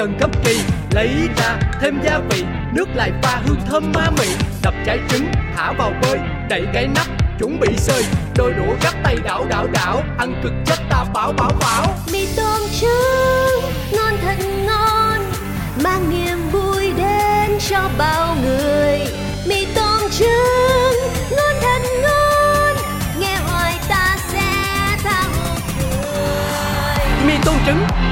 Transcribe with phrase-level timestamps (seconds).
[0.00, 0.60] dần khắp gấp kỳ.
[0.90, 4.26] Lấy ra thêm gia vị, nước lại pha hương thơm ma mị.
[4.62, 6.18] Đập trái trứng, thả vào bơi,
[6.48, 7.06] đậy cái nắp,
[7.38, 8.04] chuẩn bị sơi.
[8.36, 11.94] Đôi đũa gắp tay đảo đảo đảo, ăn cực chất ta bảo bảo bảo.
[12.12, 14.36] Mì tôm trứng, ngon thật
[14.66, 15.20] ngon,
[15.84, 19.00] mang niềm vui đến cho bao người.
[19.46, 20.59] Mì tôm trứng.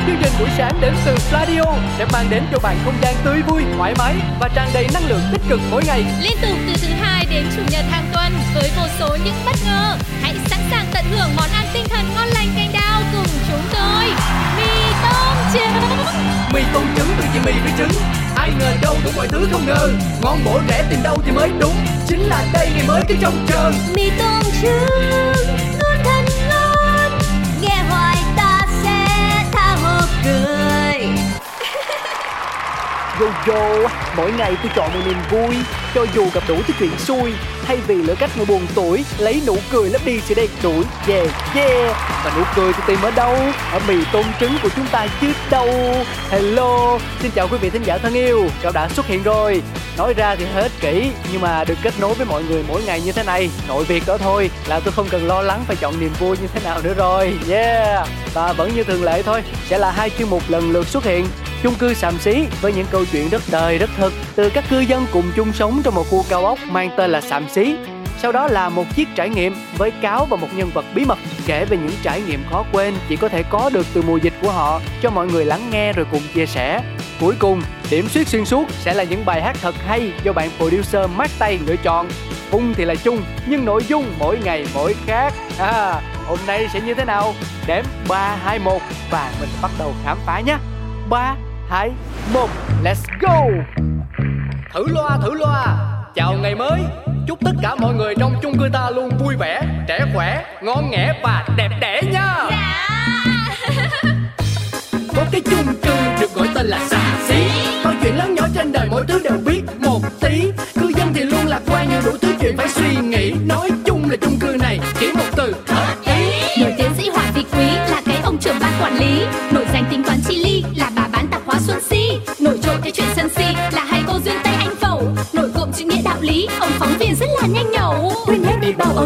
[0.09, 1.65] Chương trình buổi sáng đến từ Pladio
[1.99, 5.09] sẽ mang đến cho bạn không gian tươi vui thoải mái và tràn đầy năng
[5.09, 8.33] lượng tích cực mỗi ngày Liên tục từ thứ hai đến chủ nhật hàng tuần
[8.55, 9.97] với vô số những bất ngờ.
[10.23, 13.63] Hãy sẵn sàng tận hưởng món ăn tinh thần ngon lành canh đao cùng chúng
[13.73, 14.05] tôi.
[14.57, 15.99] Mì tôm trứng.
[16.55, 18.03] mì tôm trứng từ chị mì với trứng
[18.37, 19.91] ai ngờ đâu đủ mọi thứ không ngờ
[20.23, 21.75] ngon bổ rẻ tìm đâu thì mới đúng
[22.09, 25.28] chính là đây ngày mới cứ trông chờ mì tôm trứng
[33.49, 35.57] Yo, mỗi ngày tôi chọn một niềm vui.
[35.95, 37.33] Cho dù gặp đủ thứ chuyện xui,
[37.65, 40.85] Thay vì lựa cách người buồn tuổi Lấy nụ cười lấp đi sự đen đuổi
[41.09, 41.97] Yeah yeah.
[42.25, 43.37] Và nụ cười tôi tìm ở đâu?
[43.73, 45.69] Ở mì tôm trứng của chúng ta chứ đâu.
[46.31, 48.47] Hello, Xin chào quý vị thính giả thân yêu.
[48.63, 49.63] Cậu đã xuất hiện rồi.
[49.99, 53.01] Nói ra thì hết kỹ, Nhưng mà được kết nối với mọi người mỗi ngày
[53.01, 56.01] như thế này, Nội việc đó thôi, Là tôi không cần lo lắng phải chọn
[56.01, 57.35] niềm vui như thế nào nữa rồi.
[57.51, 58.09] Yeah.
[58.35, 61.27] Và vẫn như thường lệ thôi, Sẽ là hai chuyên mục lần lượt xuất hiện
[61.63, 64.81] chung cư xàm Xí với những câu chuyện rất đời rất thực từ các cư
[64.81, 67.77] dân cùng chung sống trong một khu cao ốc mang tên là xàm Xí.
[68.19, 71.19] Sau đó là một chiếc trải nghiệm với cáo và một nhân vật bí mật
[71.47, 74.33] kể về những trải nghiệm khó quên chỉ có thể có được từ mùa dịch
[74.43, 76.83] của họ cho mọi người lắng nghe rồi cùng chia sẻ.
[77.21, 80.51] Cuối cùng, điểm suyết xuyên suốt sẽ là những bài hát thật hay do bạn
[80.59, 82.09] producer mát tay lựa chọn.
[82.51, 85.35] khung thì là chung, nhưng nội dung mỗi ngày mỗi khác.
[85.59, 87.35] À, hôm nay sẽ như thế nào?
[87.67, 90.57] Đếm 3, 2, 1 và mình bắt đầu khám phá nhé.
[91.11, 91.37] 3,
[91.69, 91.91] 2,
[92.33, 92.49] 1,
[92.83, 93.45] let's go!
[94.73, 95.77] Thử loa, thử loa,
[96.15, 96.81] chào ngày mới.
[97.27, 100.91] Chúc tất cả mọi người trong chung cư ta luôn vui vẻ, trẻ khỏe, ngon
[100.91, 102.35] nghẻ và đẹp đẽ nha.
[105.17, 107.49] Có cái chung cư được gọi tên là xà xí.
[107.85, 109.38] Mọi chuyện lớn nhỏ trên đời mỗi thứ đều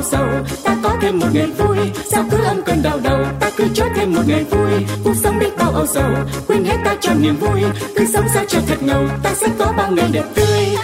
[0.02, 0.28] sầu
[0.64, 1.78] ta có thêm một ngày vui.
[2.10, 3.24] Sao cứ âm cơn đau đầu?
[3.40, 4.86] Ta cứ cho thêm một ngày vui.
[5.04, 6.10] Cuộc sống đi bao âu sầu.
[6.46, 7.62] Quên hết ta cho niềm vui.
[7.96, 9.08] Cứ sống sao cho thật ngầu.
[9.22, 10.76] Ta sẽ có bao ngày đẹp tươi.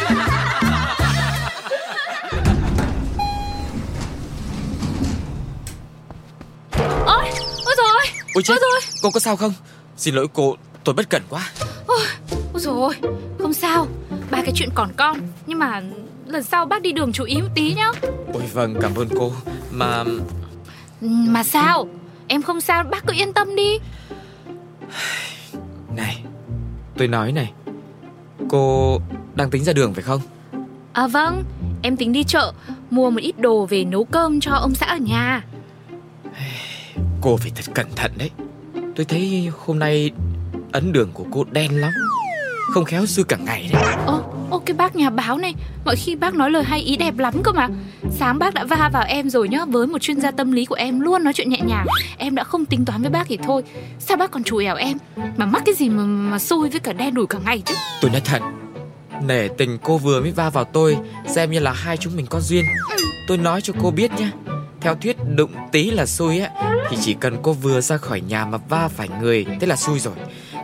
[7.06, 7.24] Ôi,
[7.64, 8.02] ôi rồi,
[8.34, 9.52] Ôi chết, ôi rồi, cô có sao không?
[9.96, 11.50] Xin lỗi cô, tôi bất cẩn quá.
[11.86, 12.00] Ôi
[12.54, 12.94] rồi,
[13.38, 13.86] không sao.
[14.30, 15.82] Ba cái chuyện còn con, nhưng mà
[16.28, 17.90] lần sau bác đi đường chú ý một tí nhá.
[18.32, 19.32] Ôi vâng, cảm ơn cô
[19.70, 20.04] Mà
[21.00, 21.88] Mà sao?
[22.26, 23.78] Em không sao, bác cứ yên tâm đi.
[25.96, 26.22] này,
[26.96, 27.52] tôi nói này
[28.48, 28.98] Cô
[29.34, 30.20] đang tính ra đường phải không?
[30.92, 31.44] À vâng,
[31.82, 32.52] em tính đi chợ
[32.90, 35.44] mua một ít đồ về nấu cơm cho ông xã ở nhà.
[37.20, 38.30] Cô phải thật cẩn thận đấy
[38.96, 40.10] Tôi thấy hôm nay
[40.72, 41.92] ấn đường của cô đen lắm
[42.74, 45.54] Không khéo sư cả ngày đấy Ô, ô cái bác nhà báo này,
[45.84, 47.69] mọi khi bác nói lời hay ý đẹp lắm cơ mà.
[48.10, 50.75] Sáng bác đã va vào em rồi nhá, với một chuyên gia tâm lý của
[50.75, 51.86] em luôn nói chuyện nhẹ nhàng.
[52.19, 53.62] Em đã không tính toán với bác thì thôi.
[53.98, 54.97] Sao bác còn chùi ẻo em?
[55.37, 57.75] Mà mắc cái gì mà mà xui với cả đen đủi cả ngày chứ?
[58.00, 58.42] Tôi nói thật
[59.26, 60.96] Nể tình cô vừa mới va vào tôi
[61.26, 62.64] Xem như là hai chúng mình có duyên
[63.28, 64.31] Tôi nói cho cô biết nhá
[64.81, 66.50] Theo thuyết đụng tí là xui á
[66.90, 69.99] Thì chỉ cần cô vừa ra khỏi nhà mà va phải người Thế là xui
[69.99, 70.14] rồi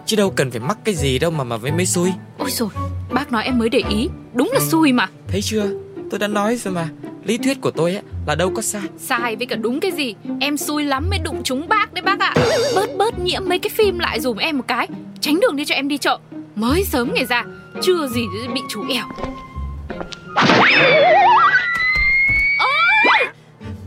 [0.06, 2.68] Chứ đâu cần phải mắc cái gì đâu mà mà mới mới xui Ôi rồi,
[3.14, 5.08] bác nói em mới để ý, đúng là xui mà.
[5.28, 5.66] Thấy chưa?
[6.10, 6.88] Tôi đã nói rồi mà.
[7.24, 8.82] Lý thuyết của tôi á là đâu có sai.
[8.98, 10.14] Sai với cả đúng cái gì?
[10.40, 12.34] Em xui lắm mới đụng chúng bác đấy bác ạ.
[12.74, 14.88] Bớt bớt nhiễm mấy cái phim lại dùm em một cái.
[15.20, 16.18] Tránh đường đi cho em đi chợ.
[16.54, 17.44] Mới sớm ngày ra
[17.82, 19.04] Chưa gì đã bị chú ẻo.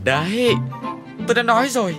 [0.04, 0.54] Đấy
[1.26, 1.96] Tôi đã nói rồi.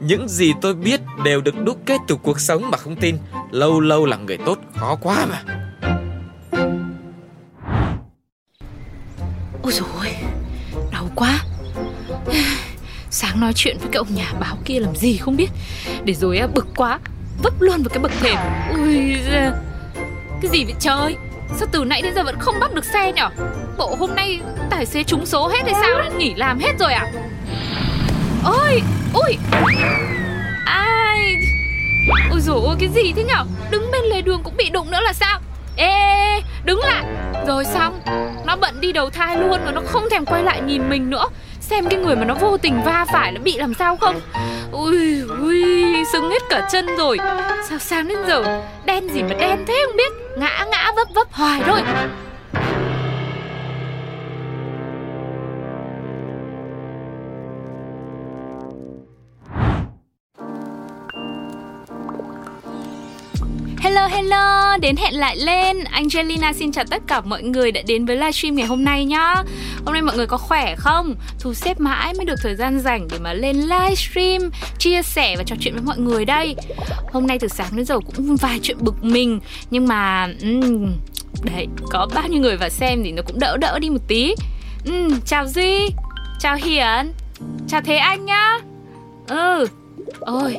[0.00, 3.16] Những gì tôi biết đều được đúc kết từ cuộc sống mà không tin.
[3.50, 5.67] Lâu lâu là người tốt khó quá mà
[9.68, 10.16] Ôi dồi ôi,
[10.92, 11.38] đau quá.
[13.10, 15.50] Sáng nói chuyện với cái ông nhà báo kia làm gì không biết.
[16.04, 16.98] Để rồi á, bực quá
[17.42, 18.36] Vấp luôn vào cái bậc thềm.
[18.76, 19.52] Ui da.
[20.42, 21.16] Cái gì vậy trời?
[21.56, 23.28] Sao từ nãy đến giờ vẫn không bắt được xe nhở?
[23.78, 26.18] Bộ hôm nay tài xế trúng số hết hay sao?
[26.18, 27.12] Nghỉ làm hết rồi à?
[28.44, 28.82] Ôi
[29.12, 29.38] Ui
[30.66, 31.34] Ai.
[32.30, 33.44] Ôi dồi ôi cái gì thế nhở?
[33.70, 35.40] Đứng bên lề đường cũng bị đụng nữa là sao?
[35.76, 36.27] Ê
[36.68, 37.04] đứng lại.
[37.46, 38.00] Rồi xong,
[38.46, 41.24] Nó bận đi đầu thai luôn Rồi nó không thèm quay lại nhìn mình nữa.
[41.60, 44.20] Xem cái người mà nó vô tình va phải nó bị làm sao không?
[44.72, 45.64] Ui ui,
[46.12, 47.18] Sưng hết cả chân rồi.
[47.68, 50.12] Sao sáng đến giờ, Đen gì mà đen thế không biết?
[50.38, 51.80] Ngã ngã vấp vấp hoài thôi.
[64.18, 65.84] Hello đến hẹn lại lên.
[65.84, 69.34] Angelina xin chào tất cả mọi người đã đến với livestream ngày hôm nay nhá.
[69.84, 71.14] Hôm nay mọi người có khỏe không?
[71.40, 75.42] Thu xếp mãi mới được thời gian rảnh để mà lên livestream Chia sẻ và
[75.46, 76.56] trò chuyện với mọi người đây.
[77.12, 80.28] Hôm nay từ sáng đến giờ cũng vài chuyện bực mình Nhưng mà...
[80.42, 80.92] Um,
[81.42, 84.34] đấy, có bao nhiêu người vào xem thì nó cũng đỡ đỡ đi một tí.
[84.86, 85.90] Um, Chào Duy
[86.40, 87.12] Chào Hiển
[87.68, 88.58] Chào Thế Anh nhá.
[89.28, 89.66] Ừ
[90.20, 90.58] Ôi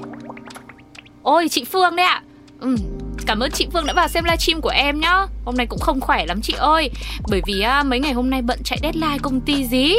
[1.21, 2.21] Ôi chị Phương đấy ạ.
[2.59, 2.75] Ừ,
[3.25, 5.25] cảm ơn chị Phương đã vào xem livestream của em nhá.
[5.45, 6.89] Hôm nay cũng không khỏe lắm chị ơi.
[7.29, 9.93] Bởi vì à, mấy ngày hôm nay bận chạy deadline công ty dí.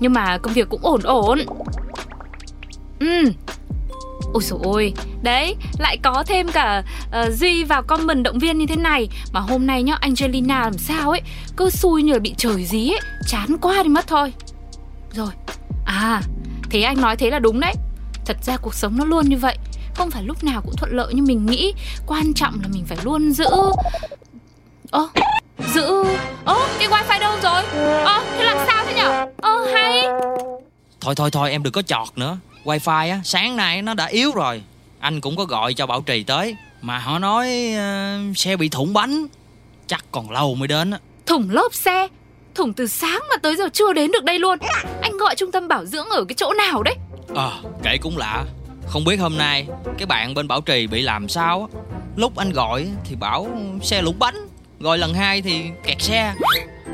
[0.00, 1.38] Nhưng mà công việc cũng ổn ổn.
[3.00, 3.32] Ừ
[4.32, 4.92] Ôi dồi ôi.
[5.22, 9.08] Đấy lại có thêm cả uh, Duy vào comment động viên như thế này.
[9.32, 11.20] Mà hôm nay nhá Angelina làm sao ấy
[11.56, 13.00] Cứ xui như là bị trời dí ấy.
[13.26, 14.32] Chán quá đi mất thôi.
[15.12, 15.30] Rồi.
[15.84, 16.22] À
[16.70, 17.74] Thế anh nói thế là đúng đấy.
[18.26, 19.58] Thật ra cuộc sống nó luôn như vậy
[19.94, 21.74] không phải lúc nào cũng thuận lợi như mình nghĩ.
[22.06, 23.46] Quan trọng là mình phải luôn giữ
[24.90, 25.08] ơ
[25.74, 26.04] giữ
[26.44, 27.62] ơ cái wifi đâu rồi?
[28.04, 29.26] Ơ thế làm sao thế nhở?
[29.36, 30.02] Ơ hay.
[31.00, 32.38] Thôi thôi thôi em đừng có chọt nữa.
[32.64, 34.62] Wifi á sáng nay nó đã yếu rồi.
[34.98, 36.56] Anh cũng có gọi cho Bảo Trì tới.
[36.82, 39.26] Mà họ nói uh, xe bị thủng bánh.
[39.86, 40.98] Chắc còn lâu mới đến á.
[41.26, 42.08] Thủng lốp xe?
[42.54, 44.58] Thủng từ sáng mà tới giờ chưa đến được đây luôn.
[45.02, 46.94] Anh gọi trung tâm bảo dưỡng ở cái chỗ nào đấy?
[47.34, 48.44] Ờ à, kể cũng lạ
[48.86, 49.66] Không biết hôm nay
[49.98, 51.80] Cái bạn bên Bảo Trì bị làm sao á.
[52.16, 53.48] Lúc anh gọi thì bảo
[53.82, 54.48] xe lủng bánh
[54.80, 56.34] Gọi lần hai thì kẹt xe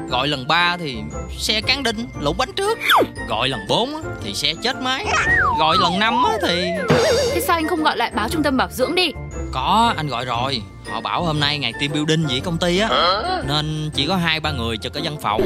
[0.09, 0.97] Gọi lần ba thì
[1.39, 2.79] xe cán đinh lủng bánh trước
[3.29, 3.91] Gọi lần 4
[4.23, 5.07] thì xe chết máy
[5.59, 6.71] Gọi lần 5 thì
[7.35, 9.13] thế sao anh không gọi lại báo trung tâm bảo dưỡng đi?
[9.53, 10.63] Có anh gọi rồi.
[10.91, 12.89] Họ bảo hôm nay ngày team building gì công ty á
[13.49, 15.43] Nên chỉ có hai ba người cho cái văn phòng.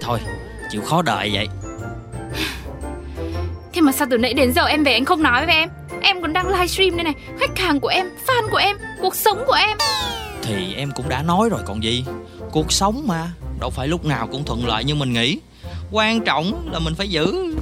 [0.00, 0.18] Thôi
[0.70, 1.48] chịu khó đợi vậy
[3.74, 5.68] thế mà sao từ nãy đến giờ em về anh không nói với em?
[6.02, 9.38] Em còn đang livestream đây này khách hàng của em fan của em cuộc sống
[9.46, 9.78] của em.
[10.42, 12.04] Thì em cũng đã nói rồi còn gì.
[12.52, 13.28] Cuộc sống mà
[13.60, 15.38] Đâu phải lúc nào cũng thuận lợi như mình nghĩ.
[15.90, 17.56] Quan trọng là mình phải giữ.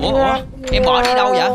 [0.00, 0.38] Ủa, ủa
[0.72, 1.50] em bỏ đi đâu vậy?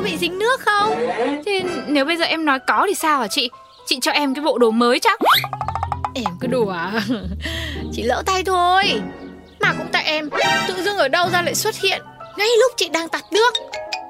[0.00, 0.96] Cô bị dính nước không?
[1.46, 3.50] Thế nếu bây giờ em nói có thì sao hả chị?
[3.86, 5.20] Chị cho em cái bộ đồ mới chắc.
[6.14, 6.74] Em cứ đùa.
[7.92, 8.84] Chị lỡ tay thôi.
[9.60, 10.30] Mà cũng tại em
[10.68, 12.02] Tự dưng ở đâu ra lại xuất hiện
[12.36, 13.54] Ngay lúc chị đang tạt nước.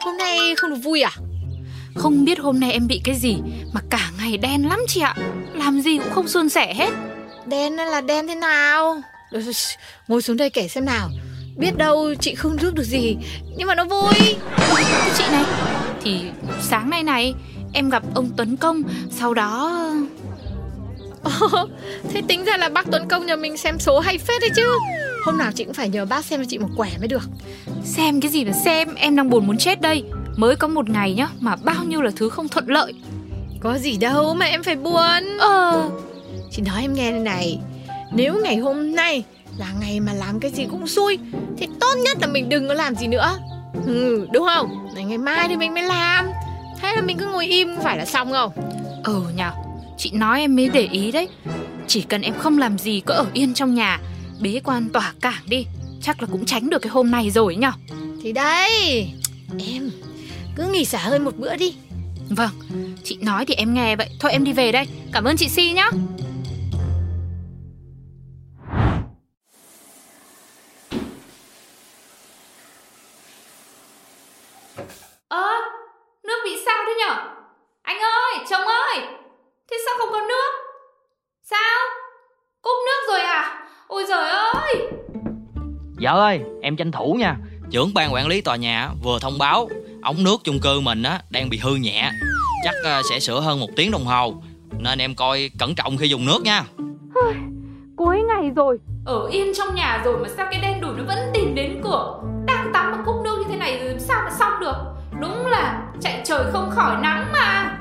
[0.00, 1.12] Hôm nay không được vui à?
[1.94, 3.36] Không biết hôm nay em bị cái gì
[3.72, 5.14] mà cả ngày đen lắm chị ạ.
[5.54, 6.90] Làm gì cũng không suôn sẻ hết.
[7.46, 9.02] Đen là đen thế nào?
[10.08, 11.08] Ngồi xuống đây kể xem nào.
[11.56, 13.16] Biết đâu chị không giúp được gì
[13.56, 14.14] Nhưng mà nó vui.
[15.16, 15.44] Chị này
[16.02, 16.20] thì
[16.60, 17.34] sáng nay này
[17.72, 19.82] em gặp ông Tuấn Công sau đó
[21.22, 21.48] Ồ,
[22.08, 24.78] Thế tính ra là bác Tuấn Công nhà mình xem số hay phết đấy chứ.
[25.24, 27.22] Hôm nào chị cũng phải nhờ bác xem cho chị một quẻ mới được.
[27.84, 30.04] Xem cái gì mà xem em đang buồn muốn chết đây.
[30.36, 32.94] Mới có một ngày nhá mà bao nhiêu là thứ không thuận lợi.
[33.60, 35.38] Có gì đâu mà em phải buồn.
[35.38, 35.90] Ờ.
[36.50, 37.58] Chị nói em nghe đây này
[38.12, 39.24] Nếu ngày hôm nay
[39.58, 41.18] là ngày mà làm cái gì cũng xui
[41.58, 43.38] Thì tốt nhất là mình đừng có làm gì nữa
[43.72, 44.88] Ừ đúng không?
[44.94, 46.26] Ngày mai thì mình mới làm.
[46.80, 48.52] Thế là mình cứ ngồi im phải là xong không?
[49.04, 49.50] Ừ nhở
[49.96, 51.28] chị nói em mới để ý đấy.
[51.86, 54.00] Chỉ cần em không làm gì cứ ở yên trong nhà
[54.40, 55.66] bế quan tỏa cảng đi.
[56.02, 57.72] Chắc là cũng tránh được cái hôm này rồi nhở
[58.22, 59.08] Thì đấy
[59.58, 59.90] Em
[60.56, 61.74] cứ nghỉ xả hơi một bữa đi.
[62.28, 62.50] Vâng
[63.04, 64.08] chị nói thì em nghe vậy.
[64.20, 64.86] Thôi em đi về đây.
[65.12, 65.90] Cảm ơn chị si nhá
[86.10, 87.36] Vợ ơi em tranh thủ nha.
[87.70, 89.68] Trưởng ban quản lý tòa nhà vừa thông báo
[90.02, 92.10] Ống nước chung cư mình á đang bị hư nhẹ.
[92.64, 94.34] Chắc ờ, sẽ sửa hơn một tiếng đồng hồ.
[94.78, 96.62] Nên em coi cẩn trọng khi dùng nước nha.
[97.96, 98.78] Cuối ngày rồi.
[99.04, 102.22] Ở yên trong nhà rồi mà sao cái đen đủi nó vẫn tìm đến cửa?
[102.46, 104.76] Đang tắm mà cúp nước như thế này rồi làm sao mà xong được?
[105.20, 107.76] Đúng là chạy trời không khỏi nắng mà.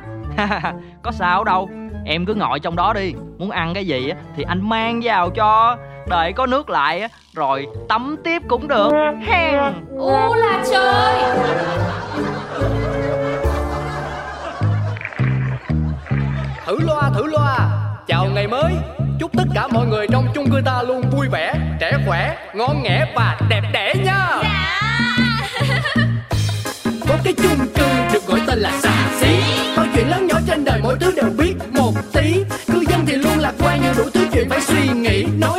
[1.03, 1.69] Có sao đâu.
[2.05, 3.13] Em cứ ngồi trong đó đi.
[3.37, 5.77] Muốn ăn cái gì á thì anh mang vào cho
[6.09, 8.91] đợi có nước lại á rồi tắm tiếp cũng được.
[9.27, 9.59] Hen.
[9.97, 11.15] U là trời.
[16.65, 17.69] Thử loa thử loa.
[18.07, 18.73] Chào ngày mới.
[19.19, 22.83] Chúc tất cả mọi người trong chung cư ta luôn vui vẻ Trẻ khỏe, ngon
[22.83, 24.27] nghẻ và đẹp đẽ nha.
[27.07, 29.39] Có cái chung cư được gọi tên là xà xí.
[29.75, 32.43] Mọi chuyện lớn nhỏ trên đời mỗi thứ đều biết một tí.
[32.67, 35.58] Cư dân thì luôn lạc quan nhưng đủ thứ chuyện phải suy nghĩ Nói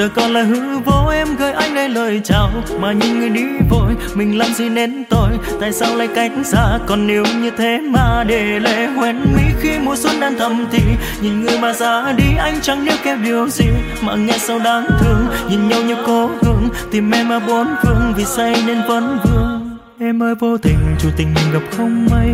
[0.00, 2.50] Giờ còn là hư vô em gửi anh đây lời chào.
[2.80, 5.30] Mà những người đi vội, mình làm gì nên tội?
[5.60, 6.78] Tại sao lại cách xa?
[6.86, 10.82] Còn yêu như thế mà để lệ hoen mỹ khi mùa xuân đang thầm thì?
[11.22, 13.66] Nhìn người mà ra đi, anh chẳng níu kéo điều gì.
[14.02, 16.68] Mà nghe sao đáng thương, nhìn nhau như cố hương.
[16.90, 19.78] Tìm em mà bốn phương, vì say nên vẫn vương.
[20.00, 22.28] Em ơi, vô tình, chủ tình mình gặp không may.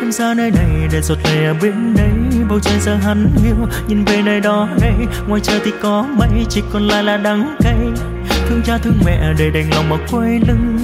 [0.00, 3.56] Em ra nơi này để giọt lệ ở bên đây bầu trời giờ hắn hiu
[3.88, 4.94] nhìn về nơi đó đây,
[5.28, 7.76] ngoài trời thì có mây, chỉ còn lại là đắng cay.
[8.48, 10.78] Thương cha thương mẹ để đành lòng mà quay lưng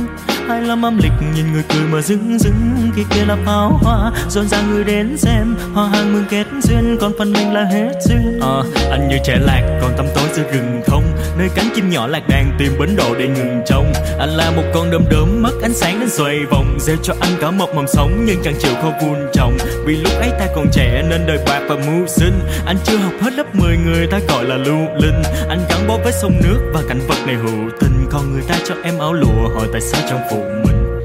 [0.52, 4.12] hai lăm âm lịch, nhìn người cười mà dưng dưng kia kia là pháo hoa.
[4.28, 7.92] Dọn ràng người đến xem, hoa hàng mừng kết duyên, còn phần mình là hết
[8.08, 8.40] duyên.
[8.40, 11.02] À anh như trẻ lạc, còn tăm tối giữa rừng thông.
[11.38, 13.92] Nơi cánh chim nhỏ lạc đàn tìm bến đồ để ngừng trông.
[14.18, 17.32] Anh là một con đom đóm mất ánh sáng đến xoay vòng, gieo cho anh
[17.40, 19.56] cả một mầm sống, nhưng chẳng chịu khó vun trồng.
[19.84, 22.40] Vì lúc ấy ta còn trẻ nên đời bạc và mưu sinh.
[22.66, 25.22] Anh chưa học hết lớp 10 người ta gọi là lưu linh.
[25.48, 28.06] Anh gắn bó với sông nước và cảnh vật này hữu tình.
[28.10, 31.00] Còn người ta cho em áo lụa, hỏi tại sao trong phủ mình.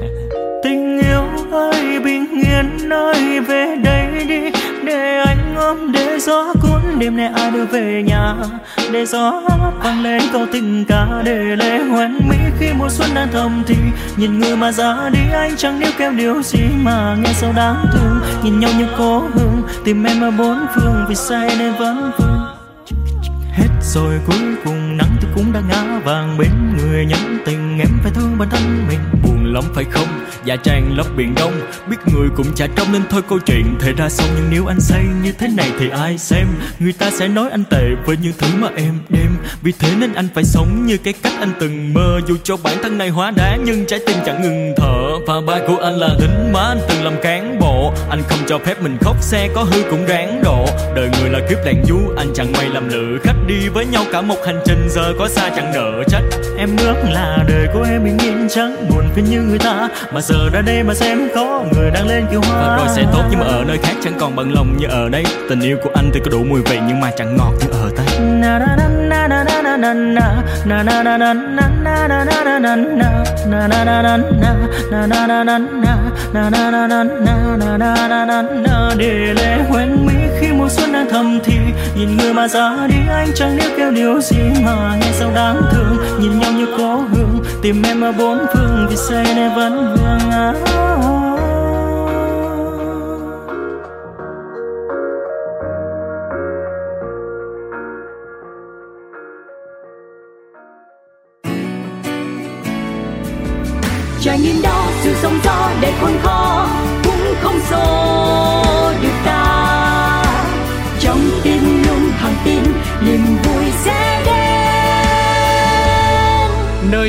[0.62, 4.50] Tình yêu ơi bình yên ơi về đây đi.
[4.84, 8.34] Để anh ôm, để gió cuốn đêm nay ai đưa về nhà.
[8.92, 9.42] Để gió
[9.82, 13.74] vang lên câu tình ca, để lệ hoen mỹ khi mùa xuân đang thầm thì.
[14.16, 17.86] Nhìn người mà ra đi, anh chẳng níu kéo điều gì mà nghe sao đáng
[17.92, 18.20] thương.
[18.42, 22.40] Nhìn nhau như cố hương, tìm em ở bốn phương vì say nên vẫn vương.
[23.52, 27.88] Hết rồi, cuối cùng nắng thì cũng đã ngã vàng bên người, nhắn tình em
[28.02, 28.98] phải thương bản thân mình
[29.52, 30.27] lắm phải không?
[30.44, 31.52] Dạ trang lấp biển đông,
[31.90, 33.76] biết người cũng chả trong nên thôi câu chuyện.
[33.80, 36.46] Thể ra xong nhưng nếu anh say như thế này thì ai xem?
[36.78, 39.36] Người ta sẽ nói anh tệ với những thứ mà em đem.
[39.62, 42.20] Vì thế nên anh phải sống như cái cách anh từng mơ.
[42.26, 44.94] Dù cho bản thân này hóa đá nhưng trái tim chẳng ngừng thở.
[45.26, 47.92] Và ba của anh là lính má anh từng làm cán bộ.
[48.10, 50.66] Anh không cho phép mình khóc, xe có hư cũng ráng độ
[50.96, 54.04] đời người là kiếp đàn du, anh chẳng may làm lựa khách đi với nhau
[54.12, 56.22] cả một hành trình, giờ có xa chẳng nợ trách
[56.58, 59.88] em ước là đời của em bình yên chẳng buồn phiền như người ta.
[60.12, 63.04] Mà giờ ra đây mà xem có người đang lên kiều hoa Và rồi sẽ
[63.12, 65.76] tốt nhưng mà ở nơi khác chẳng còn bằng lòng như ở đây Tình yêu
[65.82, 68.06] của anh thì có đủ mùi vị nhưng mà chẳng ngọt như ở đây
[78.98, 81.54] đi lễ hoen mỹ khi mùa xuân đang thầm thì
[81.96, 85.62] nhìn người mà ra đi anh chẳng níu kéo điều gì mà nghe sao đáng
[85.72, 85.96] thương.
[86.20, 90.30] Nhìn nhau như cố hương, tìm em ở bốn phương vì say nên vẫn vương
[90.30, 90.54] áo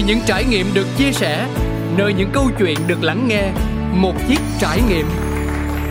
[0.10, 1.48] những trải nghiệm được chia sẻ,
[1.98, 3.50] Nơi những câu chuyện được lắng nghe.
[3.94, 5.06] Một chiếc trải nghiệm.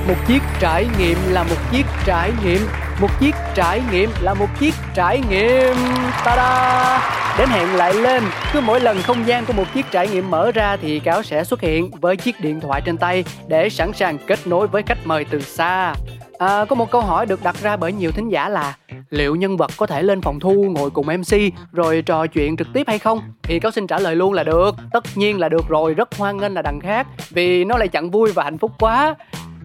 [0.08, 2.60] Một chiếc trải nghiệm là một chiếc trải nghiệm.
[3.00, 5.76] Một chiếc trải nghiệm là một chiếc trải nghiệm.
[6.24, 7.00] Ta-da!
[7.38, 8.22] Đến hẹn lại lên.
[8.52, 11.44] Cứ mỗi lần không gian của một chiếc trải nghiệm mở ra Thì Cáo sẽ
[11.44, 14.98] xuất hiện với chiếc điện thoại trên tay Để sẵn sàng kết nối với khách
[15.06, 15.94] mời từ xa.
[16.38, 18.76] À, có một câu hỏi được đặt ra bởi nhiều thính giả là
[19.10, 21.36] liệu nhân vật có thể lên phòng thu ngồi cùng MC
[21.72, 23.20] rồi trò chuyện trực tiếp hay không?
[23.42, 24.76] Thì cáo xin trả lời luôn là được.
[24.92, 28.10] Tất nhiên là được rồi, rất hoan nghênh là đằng khác vì nó lại chẳng
[28.10, 29.14] vui và hạnh phúc quá.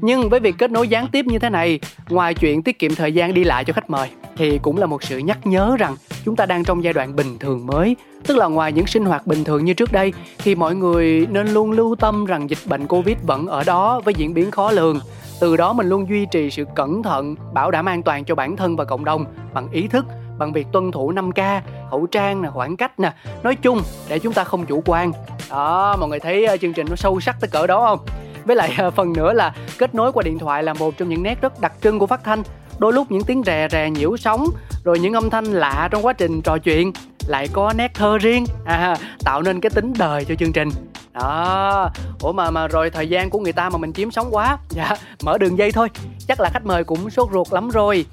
[0.02, 3.14] Nhưng với việc kết nối gián tiếp như thế này, ngoài chuyện tiết kiệm thời
[3.14, 6.36] gian đi lại cho khách mời thì cũng là một sự nhắc nhớ rằng chúng
[6.36, 7.96] ta đang trong giai đoạn bình thường mới
[8.28, 11.48] tức là ngoài những sinh hoạt bình thường như trước đây thì mọi người nên
[11.48, 15.00] luôn lưu tâm rằng dịch bệnh covid vẫn ở đó với diễn biến khó lường
[15.40, 18.56] từ đó mình luôn duy trì sự cẩn thận bảo đảm an toàn cho bản
[18.56, 20.06] thân và cộng đồng bằng ý thức
[20.38, 21.62] bằng việc tuân thủ 5K,
[21.92, 23.14] khẩu trang nè, khoảng cách nè,
[23.44, 25.12] nói chung để chúng ta không chủ quan.
[25.50, 28.00] Đó, mọi người thấy ờ, chương trình nó sâu sắc tới cỡ đó không?
[28.46, 31.24] Với lại ờ, phần nữa là kết nối qua điện thoại là một trong những
[31.24, 32.44] nét rất đặc trưng của phát thanh.
[32.80, 34.46] Đôi lúc những tiếng rè rè nhiễu sóng,
[34.84, 36.92] rồi những âm thanh lạ trong quá trình trò chuyện
[37.28, 40.70] lại có nét thơ riêng, à, tạo nên cái tính đời cho chương trình
[41.14, 41.90] đó.
[42.22, 44.58] Ủa mà mà rồi thời gian của người ta mà mình chiếm sống quá.
[44.70, 45.90] Dạ mở đường dây thôi.
[46.28, 48.06] Chắc là khách mời cũng sốt ruột lắm rồi.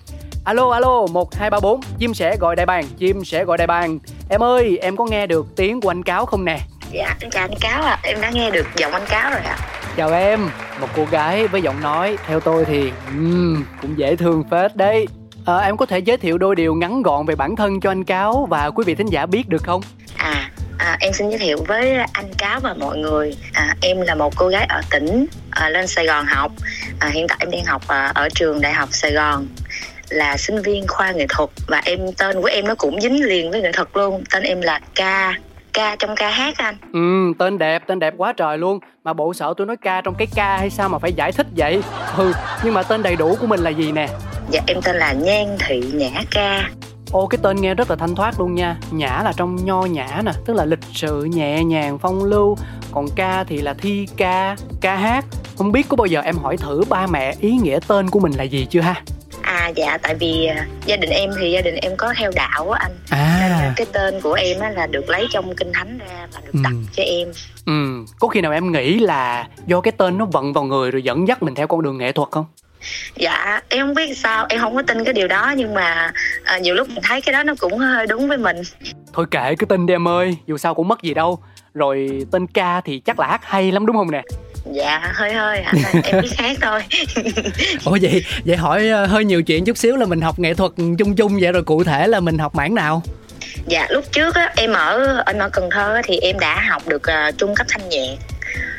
[0.44, 1.80] Alo alo một hai ba bốn.
[1.98, 3.98] Chim sẽ gọi đại bàng chim sẽ gọi đại bàng.
[4.28, 6.60] Em ơi em có nghe được tiếng của anh cáo không nè?
[6.92, 7.90] Dạ em chào anh cáo ạ.
[7.90, 8.00] À.
[8.02, 9.56] em đã nghe được giọng anh cáo rồi ạ.
[9.58, 9.92] À.
[9.96, 10.48] chào em.
[10.80, 15.06] Một cô gái với giọng nói theo tôi thì um, cũng dễ thương phết đấy.
[15.46, 18.04] À, em có thể giới thiệu đôi điều ngắn gọn về bản thân cho anh
[18.04, 19.80] cáo và quý vị thính giả biết được không?
[20.16, 20.50] À
[20.80, 23.36] À, em xin giới thiệu với anh cáo và mọi người.
[23.52, 26.52] À, em là một cô gái ở tỉnh à, lên Sài Gòn học.
[26.98, 29.46] À, hiện tại em đang học à, ở trường Đại học Sài Gòn.
[30.08, 33.50] Là sinh viên khoa nghệ thuật và em tên của em nó cũng dính liền
[33.50, 34.24] với nghệ thuật luôn.
[34.32, 35.34] Tên em là ca
[35.72, 36.76] ca trong ca hát anh.
[36.92, 38.78] Ừ tên đẹp tên đẹp quá trời luôn.
[39.04, 41.46] Mà bộ sợ tôi nói ca trong cái ca hay sao mà phải giải thích
[41.56, 41.82] vậy?
[42.16, 42.32] Ừ
[42.64, 44.08] nhưng mà tên đầy đủ của mình là gì nè?
[44.50, 46.70] Dạ em tên là nhan thị nhã ca
[47.12, 50.22] Ô cái tên nghe rất là thanh thoát luôn nha Nhã là trong nho nhã
[50.24, 52.56] nè Tức là lịch sự, nhẹ nhàng, phong lưu
[52.92, 55.24] Còn ca thì là thi ca, ca hát
[55.58, 58.32] Không biết có bao giờ em hỏi thử ba mẹ ý nghĩa tên của mình
[58.32, 59.02] là gì chưa ha?
[59.42, 62.70] À dạ tại vì uh, gia đình em thì gia đình em có theo đạo
[62.70, 63.58] á anh à.
[63.62, 66.52] Nên cái tên của em á là được lấy trong kinh thánh ra và được
[66.52, 66.60] ừ.
[66.64, 67.28] đặt cho em
[67.66, 71.02] Ừ, có khi nào em nghĩ là do cái tên nó vận vào người rồi
[71.02, 72.44] dẫn dắt mình theo con đường nghệ thuật không?
[73.16, 76.12] Dạ em không biết sao em không có tin cái điều đó nhưng mà
[76.44, 78.56] à, nhiều lúc mình thấy cái đó nó cũng hơi đúng với mình.
[79.12, 81.42] Thôi kệ cứ tin đi em ơi dù sao cũng mất gì đâu.
[81.74, 84.22] Rồi tên ca thì chắc là hát hay lắm đúng không nè?
[84.72, 85.72] Dạ hơi hơi à,
[86.04, 86.80] em biết hát thôi.
[87.84, 90.72] Ủa vậy vậy hỏi ờ, hơi nhiều chuyện chút xíu là mình học nghệ thuật
[90.98, 93.02] chung chung vậy rồi cụ thể là mình học mảng nào?
[93.66, 97.02] Dạ lúc trước á em ở em ở cần thơ thì em đã học được
[97.28, 98.16] uh, trung cấp thanh nhạc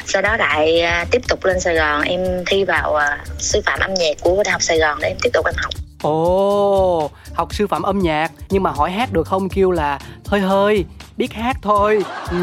[0.05, 3.79] sau đó lại à, tiếp tục lên Sài Gòn em thi vào à, sư phạm
[3.79, 7.53] âm nhạc của Đại học Sài Gòn để em tiếp tục em học Ồ, học
[7.53, 10.85] sư phạm âm nhạc nhưng mà hỏi hát được không kêu là hơi hơi
[11.17, 12.03] biết hát thôi.
[12.31, 12.37] Ừ,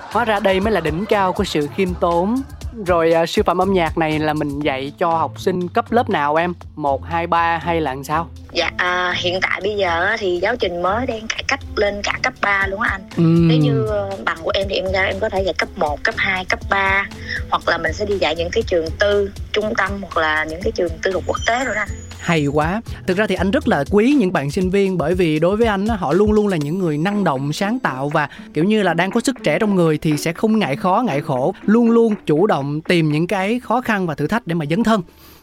[0.00, 2.42] hóa ra đây mới là đỉnh cao của sự khiêm tốn.
[2.86, 6.10] Rồi à, sư phạm âm nhạc này là mình dạy cho học sinh cấp lớp
[6.10, 6.54] nào em?
[6.76, 8.28] 1, 2, 3 hay là làm sao?
[8.52, 12.18] Dạ à, hiện tại bây giờ thì giáo trình mới đang cải cách lên cả
[12.22, 13.02] cấp 3 luôn á anh.
[13.16, 13.22] Ừ.
[13.22, 15.98] Nếu như ờ, bằng của em thì em ra em có thể dạy cấp 1,
[16.02, 17.06] cấp 2, cấp 3
[17.50, 20.60] hoặc là mình sẽ đi dạy những cái trường tư, trung tâm hoặc là những
[20.62, 21.88] cái trường tư thục quốc tế rồi đó anh
[22.22, 25.38] hay quá thực ra thì anh rất là quý những bạn sinh viên bởi vì
[25.38, 28.64] đối với anh họ luôn luôn là những người năng động sáng tạo và kiểu
[28.64, 31.54] như là đang có sức trẻ trong người thì sẽ không ngại khó ngại khổ
[31.62, 34.84] luôn luôn chủ động tìm những cái khó khăn và thử thách để mà dấn
[34.84, 35.02] thân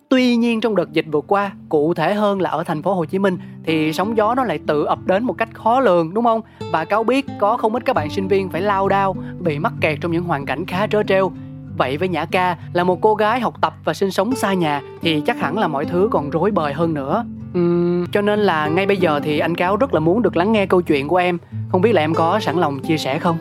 [0.09, 3.05] Tuy nhiên trong đợt dịch vừa qua, cụ thể hơn là ở thành phố Hồ
[3.05, 6.23] Chí Minh thì sóng gió nó lại tự ập đến một cách khó lường đúng
[6.23, 6.41] không?
[6.71, 9.73] Và cáo biết có không ít các bạn sinh viên phải lao đao, bị mắc
[9.81, 11.31] kẹt trong những hoàn cảnh khá trớ trêu.
[11.79, 14.81] Vậy với Nhã Ca là một cô gái học tập và sinh sống xa nhà
[15.01, 17.25] thì chắc hẳn là mọi thứ còn rối bời hơn nữa.
[17.57, 20.51] Uhm, cho nên là ngay bây giờ thì anh Cáo rất là muốn được lắng
[20.51, 21.37] nghe câu chuyện của em.
[21.71, 23.37] Không biết là em có sẵn lòng chia sẻ không?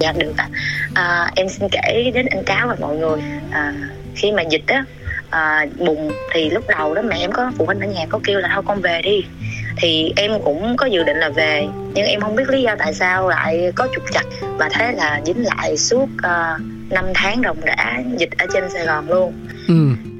[0.00, 0.48] Dạ được ạ.
[0.94, 3.20] À, em xin kể đến anh Cáo và mọi người.
[3.50, 3.74] À,
[4.14, 4.84] khi mà dịch á
[5.30, 8.38] à, bùng thì lúc đầu đó mẹ em có phụ huynh ở nhà có kêu
[8.38, 9.24] là thôi con về đi
[9.76, 12.94] thì em cũng có dự định là về nhưng em không biết lý do tại
[12.94, 14.24] sao lại có trục chặt
[14.58, 18.86] và thế là dính lại suốt uh, 5 tháng ròng rã dịch ở trên Sài
[18.86, 19.32] Gòn luôn.
[19.68, 19.74] Ừ.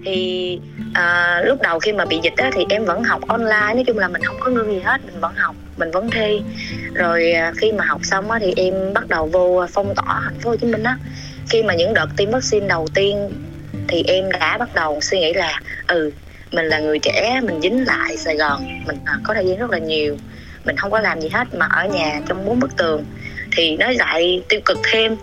[0.04, 0.61] thì
[0.94, 3.98] à, lúc đầu khi mà bị dịch á, thì em vẫn học online nói chung
[3.98, 6.40] là mình không có ngưng gì hết mình vẫn học mình vẫn thi.
[6.94, 10.38] Rồi à, khi mà học xong á, thì em bắt đầu vô phong tỏa thành
[10.40, 10.98] phố Hồ Chí Minh á.
[11.50, 13.31] Khi mà những đợt tiêm vaccine đầu tiên
[13.88, 16.11] thì em đã bắt đầu suy nghĩ là ừ
[16.52, 19.70] mình là người trẻ mình dính lại Sài Gòn mình à, có thời gian rất
[19.70, 20.16] là nhiều
[20.64, 23.04] mình không có làm gì hết mà ở nhà trong bốn bức tường.
[23.57, 25.16] Thì nó lại tiêu cực thêm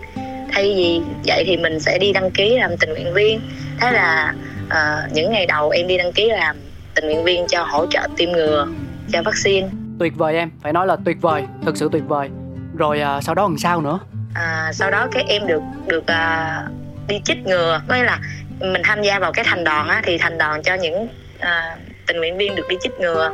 [0.52, 3.40] thay vì vậy thì mình sẽ đi đăng ký làm tình nguyện viên.
[3.80, 4.34] Thế là
[4.66, 6.56] uh, những ngày đầu em đi đăng ký làm
[6.94, 8.66] tình nguyện viên cho hỗ trợ tiêm ngừa
[9.12, 9.68] cho vaccine.
[9.98, 12.28] Tuyệt vời em phải nói là tuyệt vời thực sự tuyệt vời.
[12.76, 13.98] Rồi uh, sau đó làm sao nữa?
[14.34, 16.72] À, sau đó cái em được được uh,
[17.08, 17.82] đi chích ngừa.
[17.88, 18.18] Có nghĩa là
[18.60, 22.16] mình tham gia vào cái thành đoàn á thì thành đoàn cho những uh, tình
[22.16, 23.32] nguyện viên được đi chích ngừa.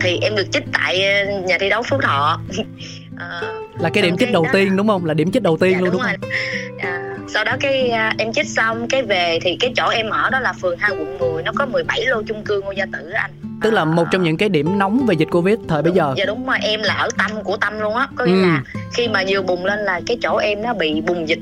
[0.00, 1.00] Thì em được chích tại
[1.44, 2.40] nhà thi đấu phú thọ
[3.18, 4.50] Ờ, là cái điểm chích đầu đó.
[4.52, 5.04] tiên đúng không?
[5.04, 6.30] Là điểm chích đầu tiên dạ, luôn đúng đúng không?
[6.78, 10.30] À, sau đó cái à, em chích xong cái về thì cái chỗ em ở
[10.30, 13.10] đó là phường 2 quận 10 nó có 17 lô chung cư Ngô Gia Tử
[13.10, 13.30] anh.
[13.62, 16.14] Tức là một trong những cái điểm nóng về dịch covid thời bây giờ.
[16.16, 16.58] Dạ đúng rồi.
[16.62, 18.08] Em là ở tâm của tâm luôn á.
[18.16, 18.42] Có nghĩa Ừ.
[18.42, 18.62] là
[18.94, 21.38] khi mà vừa bùng lên là cái chỗ em nó bị bùng dịch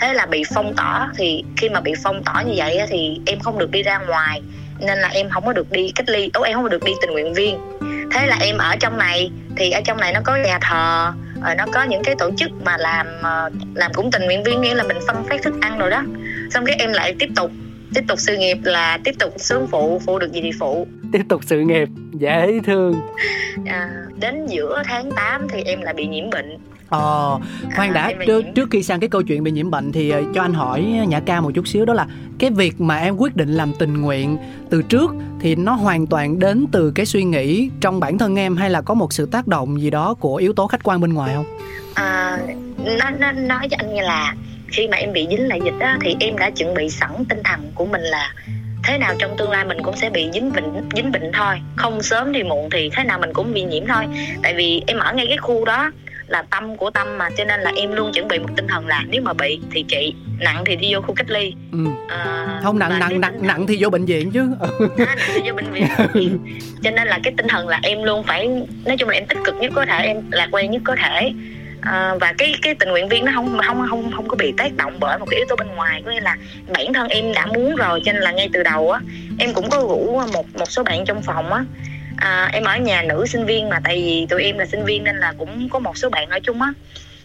[0.00, 1.08] thế là bị phong tỏa.
[1.16, 4.42] Thì khi mà bị phong tỏa như vậy thì em không được đi ra ngoài
[4.80, 6.92] nên là em không có được đi cách ly ố em không có được đi
[7.00, 7.58] tình nguyện viên.
[8.12, 11.12] Thế là em ở trong này thì ở trong này nó có nhà thờ
[11.44, 14.60] rồi nó có những cái tổ chức mà làm ờ, làm cũng tình nguyện viên
[14.60, 16.02] nghĩa là mình phân phát thức ăn rồi đó.
[16.50, 17.50] Xong cái em lại tiếp tục
[17.94, 20.86] tiếp tục sự nghiệp là tiếp tục xuống phụ phụ được gì thì phụ.
[21.12, 23.00] Tiếp tục sự nghiệp dễ thương.
[23.66, 23.90] À,
[24.20, 26.58] đến giữa tháng 8 thì em lại bị nhiễm bệnh
[26.90, 27.38] ờ
[27.76, 30.42] khoan đã trước, trước khi sang cái câu chuyện bị nhiễm bệnh thì ờ, cho
[30.42, 32.06] anh hỏi nhã ca một chút xíu đó là
[32.38, 34.36] cái việc mà em quyết định làm tình nguyện
[34.70, 38.56] từ trước thì nó hoàn toàn đến từ cái suy nghĩ trong bản thân em
[38.56, 41.12] hay là có một sự tác động gì đó của yếu tố khách quan bên
[41.12, 41.46] ngoài không?
[41.94, 42.38] À,
[42.84, 44.34] nó, nó nói cho anh nghe là
[44.68, 47.42] khi mà em bị dính lại dịch á thì em đã chuẩn bị sẵn tinh
[47.44, 48.34] thần của mình là
[48.84, 51.60] thế nào trong tương lai mình cũng sẽ bị dính bệnh dính bệnh thôi.
[51.76, 54.06] Không sớm thì muộn thì thế nào mình cũng bị nhiễm thôi.
[54.42, 55.90] Tại vì em ở ngay cái khu đó
[56.30, 58.86] là tâm của tâm mà cho nên là em luôn chuẩn bị một tinh thần
[58.86, 61.54] là nếu mà bị thì trị nặng thì đi vô khu cách ly.
[61.72, 61.78] Ừ.
[62.08, 64.48] à, không nặng nặng nặng nặng thì vô bệnh viện chứ.
[64.60, 65.86] À, nặng thì vô bệnh viện.
[66.82, 68.48] Cho nên là cái tinh thần là em luôn phải
[68.84, 71.32] nói chung là em tích cực nhất có thể em lạc quan nhất có thể.
[71.80, 74.76] À, và cái cái tình nguyện viên nó không không không không có bị tác
[74.76, 76.36] động bởi một cái yếu tố bên ngoài có nghĩa là
[76.74, 79.00] bản thân em đã muốn rồi cho nên là ngay từ đầu á
[79.38, 81.64] em cũng có rủ một một số bạn trong phòng á
[82.20, 85.04] à, em ở nhà nữ sinh viên mà tại vì tụi em là sinh viên
[85.04, 86.72] nên là cũng có một số bạn ở chung á.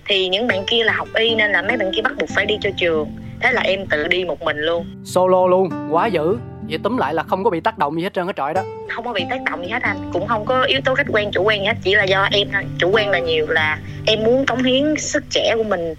[0.08, 2.46] Thì những bạn kia là học y nên là mấy bạn kia bắt buộc phải
[2.46, 3.16] đi cho trường.
[3.42, 4.86] Thế là em tự đi một mình luôn.
[5.06, 6.38] Solo luôn quá dữ
[6.70, 8.64] vậy túm lại là không có bị tác động gì hết trơn á trọi đó.
[8.90, 10.10] Không có bị tác động gì hết anh.
[10.14, 11.76] Cũng không có yếu tố khách quan chủ quan gì hết.
[11.84, 12.64] Chỉ là do em thôi.
[12.78, 15.94] Chủ quan là nhiều là em muốn cống hiến sức trẻ của mình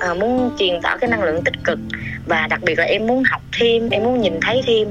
[0.00, 1.78] à, muốn truyền tải cái năng lượng tích cực.
[2.26, 4.88] Và đặc biệt là em muốn học thêm em muốn nhìn thấy thêm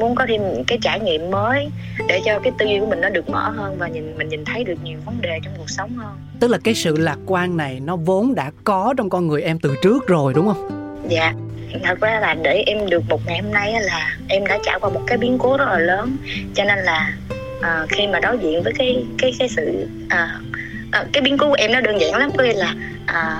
[0.00, 1.68] muốn có thêm những cái trải nghiệm mới
[2.08, 4.44] để cho cái tư duy của mình nó được mở hơn và nhìn mình nhìn
[4.44, 6.12] thấy được nhiều vấn đề trong cuộc sống hơn.
[6.40, 9.58] Tức là cái sự lạc quan này nó vốn đã có trong con người em
[9.58, 10.70] từ trước rồi đúng không?
[11.08, 11.32] Dạ
[11.82, 14.90] thật ra là để em được một ngày hôm nay là em đã trải qua
[14.90, 16.16] một cái biến cố rất là lớn.
[16.54, 17.12] Cho nên là
[17.62, 20.38] à, khi mà đối diện với cái cái cái sự à,
[20.92, 22.30] à, cái biến cố của em nó đơn giản lắm.
[22.36, 22.74] Có nghĩa là
[23.06, 23.38] à,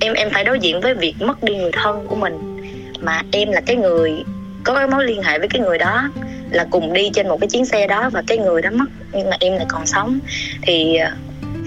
[0.00, 2.60] em em phải đối diện với việc mất đi người thân của mình.
[3.00, 4.24] Mà em là cái người
[4.64, 6.10] có cái mối liên hệ với cái người đó
[6.50, 9.30] là cùng đi trên một cái chuyến xe đó và cái người đó mất nhưng
[9.30, 10.18] mà em lại còn sống.
[10.62, 11.12] Thì à,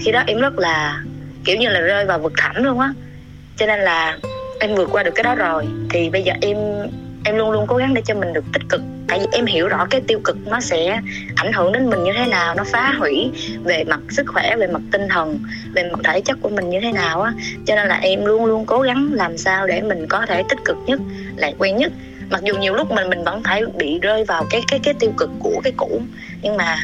[0.00, 1.02] khi đó em rất là
[1.44, 2.92] kiểu như là rơi vào vực thẳm luôn á.
[3.56, 4.18] Cho nên là
[4.60, 6.56] em vượt qua được cái đó rồi, thì bây giờ em
[7.24, 8.80] em luôn luôn cố gắng để cho mình được tích cực.
[9.08, 11.00] Tại vì em hiểu rõ cái tiêu cực nó sẽ
[11.36, 13.30] ảnh hưởng đến mình như thế nào, nó phá hủy
[13.64, 15.38] về mặt sức khỏe, về mặt tinh thần,
[15.74, 17.32] về mặt thể chất của mình như thế nào á.
[17.66, 20.58] Cho nên là em luôn luôn cố gắng làm sao để mình có thể tích
[20.64, 21.00] cực nhất,
[21.36, 21.92] lạc quan nhất.
[22.30, 25.12] Mặc dù nhiều lúc mình mình vẫn phải bị rơi vào cái cái cái tiêu
[25.16, 26.02] cực của cái cũ,
[26.42, 26.76] nhưng mà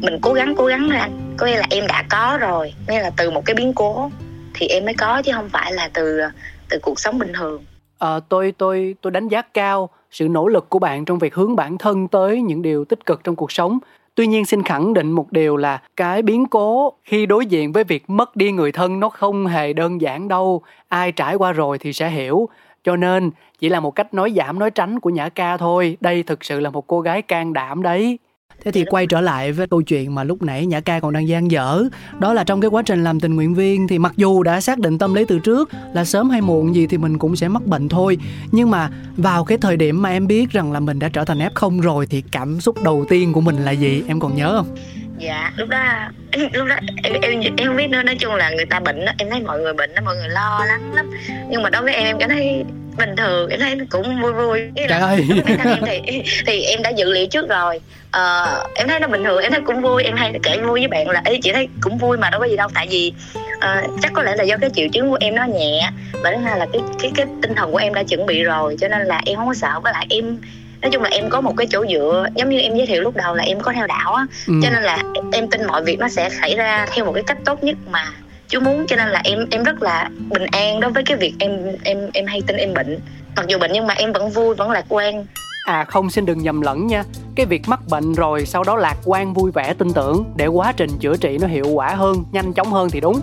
[0.00, 3.02] mình cố gắng cố gắng thôi anh có nghĩa là em đã có rồi, nghĩa
[3.02, 4.10] là từ một cái biến cố
[4.54, 6.20] thì em mới có, chứ không phải là từ
[6.70, 7.64] từ cuộc sống bình thường
[7.98, 11.56] à, tôi tôi tôi đánh giá cao sự nỗ lực của bạn trong việc hướng
[11.56, 13.78] bản thân tới những điều tích cực trong cuộc sống.
[14.14, 17.84] Tuy nhiên xin khẳng định một điều là cái biến cố khi đối diện với
[17.84, 20.62] việc mất đi người thân nó không hề đơn giản đâu.
[20.88, 22.48] Ai trải qua rồi thì sẽ hiểu.
[22.84, 25.96] Cho nên chỉ là một cách nói giảm nói tránh của Nhã Ca thôi.
[26.00, 28.18] Đây thực sự là một cô gái can đảm đấy.
[28.64, 31.28] Thế thì quay trở lại với câu chuyện mà lúc nãy Nhã Ca còn đang
[31.28, 31.84] gian dở.
[32.18, 34.78] Đó là trong cái quá trình làm tình nguyện viên Thì mặc dù đã xác
[34.78, 37.66] định tâm lý từ trước Là sớm hay muộn gì thì mình cũng sẽ mắc
[37.66, 38.18] bệnh thôi.
[38.52, 41.38] Nhưng mà vào cái thời điểm mà em biết rằng là mình đã trở thành
[41.38, 44.02] F0 rồi Thì cảm xúc đầu tiên của mình là gì?
[44.08, 44.76] Em còn nhớ không?
[45.18, 45.84] dạ lúc đó
[46.52, 48.02] lúc đó em em em không biết nữa.
[48.02, 50.28] Nói chung là người ta bệnh đó em thấy mọi người bệnh đó mọi người
[50.28, 51.10] lo lắng lắm.
[51.50, 52.64] Nhưng mà đối với em em cảm thấy
[52.98, 54.60] bình thường em thấy cũng vui vui.
[54.74, 55.26] Ý là Trời ơi.
[55.64, 59.42] em thì thì em đã dự liệu trước rồi ờ, em thấy nó bình thường
[59.42, 61.98] em thấy cũng vui em hay kể vui với bạn là ấy chị thấy cũng
[61.98, 62.68] vui mà đâu có gì đâu.
[62.74, 63.12] Tại vì
[63.60, 65.90] ờ, chắc có lẽ là do cái triệu chứng của em nó nhẹ
[66.22, 68.76] và thứ hai là cái cái cái tinh thần của em đã chuẩn bị rồi
[68.80, 69.80] cho nên là em không có sợ.
[69.82, 70.38] Với lại em
[70.82, 73.16] nói chung là em có một cái chỗ dựa giống như em giới thiệu lúc
[73.16, 74.54] đầu là em có theo đạo á ừ.
[74.62, 77.38] cho nên là em tin mọi việc nó sẽ xảy ra theo một cái cách
[77.44, 78.04] tốt nhất mà
[78.48, 81.34] chú muốn cho nên là em em rất là bình an đối với cái việc
[81.38, 82.98] em em em hay tin em bệnh.
[83.36, 85.26] Mặc dù bệnh nhưng mà em vẫn vui vẫn lạc quan
[85.64, 87.04] À không xin đừng nhầm lẫn nha.
[87.34, 90.72] Cái việc mắc bệnh rồi sau đó lạc quan vui vẻ tin tưởng Để quá
[90.76, 93.20] trình chữa trị nó hiệu quả hơn, nhanh chóng hơn thì đúng.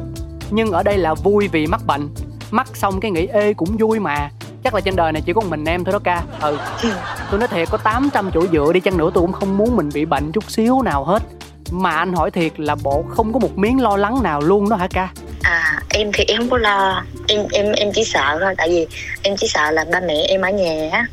[0.50, 2.10] Nhưng ở đây là vui vì mắc bệnh.
[2.52, 4.30] Mắc xong cái nghĩ ê cũng vui mà.
[4.64, 6.24] Chắc là trên đời này chỉ có một mình em thôi đó ca.
[6.42, 6.58] Ừ.
[7.32, 9.90] Tôi nói thiệt có 800 chỗ dựa đi chăng nữa tôi cũng không muốn mình
[9.94, 11.24] bị bệnh chút xíu nào hết.
[11.72, 14.76] Mà anh hỏi thiệt là bộ không có một miếng lo lắng nào luôn đó
[14.76, 15.10] hả ca?
[15.42, 17.04] À em thì em không có lo.
[17.28, 18.54] Em em em chỉ sợ thôi.
[18.58, 18.88] Tại vì
[19.24, 21.06] em chỉ sợ là ba mẹ em ở nhà á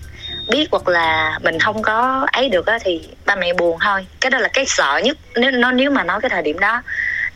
[0.48, 4.06] biết hoặc là mình không có ấy được á thì ba mẹ buồn thôi.
[4.20, 5.18] Cái đó là cái sợ nhất.
[5.36, 6.82] Nếu, nó, nếu mà nói cái thời điểm đó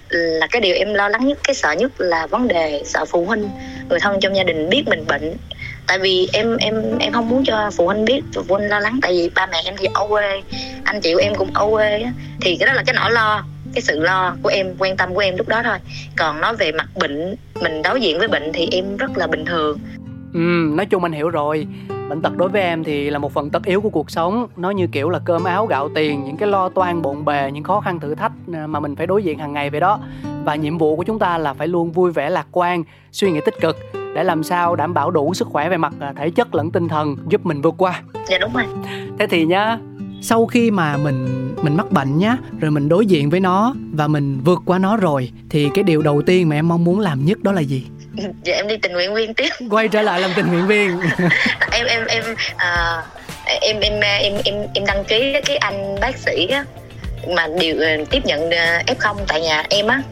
[0.08, 3.24] là cái điều em lo lắng nhất, cái sợ nhất là vấn đề sợ phụ
[3.24, 3.50] huynh,
[3.88, 5.36] người thân trong gia đình biết mình bệnh.
[5.86, 8.98] Tại vì em em em không muốn cho phụ huynh biết, phụ huynh lo lắng.
[9.02, 10.42] Tại vì ba mẹ em thì ở quê,
[10.84, 12.12] anh chị của em cũng ở quê á.
[12.40, 13.44] Thì cái đó là cái nỗi lo,
[13.74, 15.78] cái sự lo của em, quan tâm của em lúc đó thôi.
[16.16, 19.44] Còn nói về mặt bệnh, mình đối diện với bệnh thì em rất là bình
[19.44, 19.78] thường
[20.32, 21.66] ừ nói chung anh hiểu rồi.
[22.08, 24.46] Bệnh tật đối với em thì là một phần tất yếu của cuộc sống.
[24.56, 27.64] Nó như kiểu là cơm áo gạo tiền những cái lo toan bộn bề những
[27.64, 30.00] khó khăn thử thách à, mà mình phải đối diện hàng ngày vậy đó.
[30.44, 33.40] Và nhiệm vụ của chúng ta là phải luôn vui vẻ lạc quan suy nghĩ
[33.44, 33.76] tích cực
[34.14, 36.88] để làm sao đảm bảo đủ sức khỏe về mặt à, thể chất lẫn tinh
[36.88, 38.02] thần giúp mình vượt qua.
[38.28, 38.64] Dạ đúng rồi.
[39.18, 39.78] Thế thì nhá
[40.20, 44.08] sau khi mà mình mình mắc bệnh nhá rồi mình đối diện với nó và
[44.08, 47.24] mình vượt qua nó rồi thì cái điều đầu tiên mà em mong muốn làm
[47.24, 47.86] nhất đó là gì
[48.44, 49.50] dạ em đi tình nguyện viên tiếp.
[49.70, 51.00] Quay trở lại làm tình nguyện viên.
[51.72, 52.24] Em em em
[52.56, 53.02] à,
[53.44, 56.64] em em em em em đăng ký cái anh bác sĩ á
[57.28, 57.76] mà điều
[58.10, 58.50] tiếp nhận
[58.86, 60.02] f 0 tại nhà em á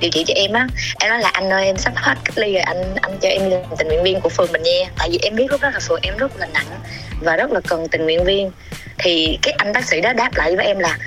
[0.00, 0.66] điều trị cho em á.
[1.00, 3.50] Em nói là anh ơi em sắp hết cách ly rồi anh anh cho em
[3.50, 4.86] lên tình nguyện viên của phường mình nha.
[4.98, 6.66] Tại vì em biết lúc đó là phường em rất là nặng
[7.20, 8.50] và rất là cần tình nguyện viên.
[8.98, 10.98] Thì cái anh bác sĩ đó đáp lại với em là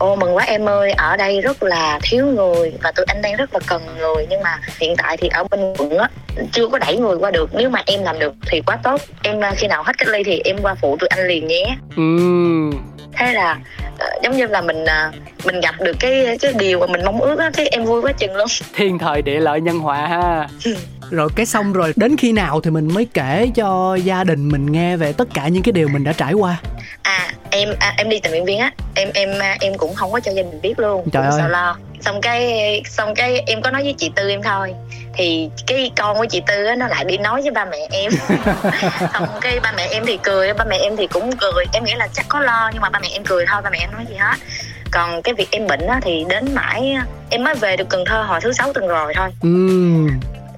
[0.00, 0.92] ô mừng quá em ơi.
[0.92, 4.26] Ở đây rất là thiếu người và tụi anh đang rất là cần người.
[4.30, 6.08] Nhưng mà hiện tại thì ở bên quận á
[6.52, 7.50] chưa có đẩy người qua được.
[7.54, 9.00] Nếu mà em làm được thì quá tốt.
[9.22, 11.76] Em khi nào hết cách ly thì em qua phụ tụi anh liền nhé.
[11.96, 12.02] Ừ.
[13.12, 13.58] Thế là
[13.94, 17.20] uh, giống như là mình uh, mình gặp được cái cái điều mà mình mong
[17.20, 18.48] ước á cái em vui quá chừng luôn.
[18.74, 20.48] Thiên thời địa lợi nhân hòa ha
[21.10, 24.72] rồi cái xong rồi đến khi nào thì mình mới kể cho gia đình mình
[24.72, 26.56] nghe về tất cả những cái điều mình đã trải qua?
[27.02, 28.72] À em à, em đi tình nguyện viên á.
[28.94, 29.28] Em em
[29.60, 31.08] em cũng không có cho gia đình biết luôn.
[31.12, 31.40] Trời cũng ơi.
[31.42, 31.76] sợ lo.
[32.00, 34.74] Xong cái xong cái em có nói với chị tư em thôi.
[35.14, 38.12] Thì cái con của chị tư á nó lại đi nói với ba mẹ em.
[39.12, 41.64] Xong cái ba mẹ em thì cười ba mẹ em thì cũng cười.
[41.72, 43.78] Em nghĩ là chắc có lo nhưng mà ba mẹ em cười thôi ba mẹ
[43.78, 44.36] em nói gì hết.
[44.90, 46.96] Còn cái việc em bệnh á thì đến mãi
[47.30, 49.28] em mới về được cần thơ hồi thứ sáu tuần rồi thôi.
[49.40, 49.50] Ừ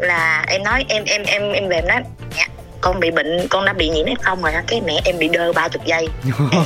[0.02, 2.00] là em nói em em em em về em nói
[2.36, 2.46] "Mẹ,
[2.80, 5.52] con bị bệnh con đã bị nhiễm f không rồi cái mẹ em bị đơ
[5.52, 6.08] ba chục giây.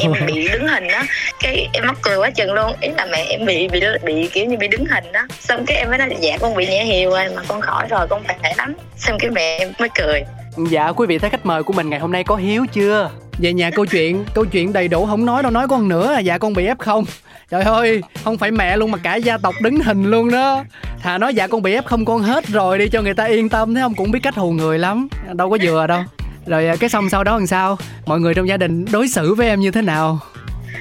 [0.00, 1.02] Em bị đứng hình đó.
[1.40, 2.72] Cái em mắc cười quá chừng luôn.
[2.80, 5.20] Ý là mẹ em bị bị bị kiểu như bị đứng hình đó.
[5.40, 8.06] Xong cái em mới nói dạ con bị nhẹ hiều rồi mà con khỏi rồi
[8.10, 8.74] con khỏe lắm.
[8.96, 10.22] Xong cái mẹ em mới cười
[10.70, 13.10] dạ quý vị thấy khách mời của mình ngày hôm nay có hiếu chưa?
[13.38, 16.18] Về nhà câu chuyện câu chuyện đầy đủ, không nói đâu, nói con nữa à.
[16.20, 17.04] dạ con bị f không?
[17.50, 20.64] Trời ơi, không phải mẹ luôn mà cả gia tộc đứng hình luôn đó.
[21.02, 23.48] Thà nói dạ con bị f không, con hết rồi đi cho người ta yên
[23.48, 23.94] tâm, thấy không?
[23.94, 25.08] Cũng biết cách hù người lắm.
[25.32, 26.02] Đâu có vừa đâu.
[26.46, 27.78] Rồi à, cái xong sau đó làm sao?
[28.06, 30.18] Mọi người trong gia đình đối xử với em như thế nào?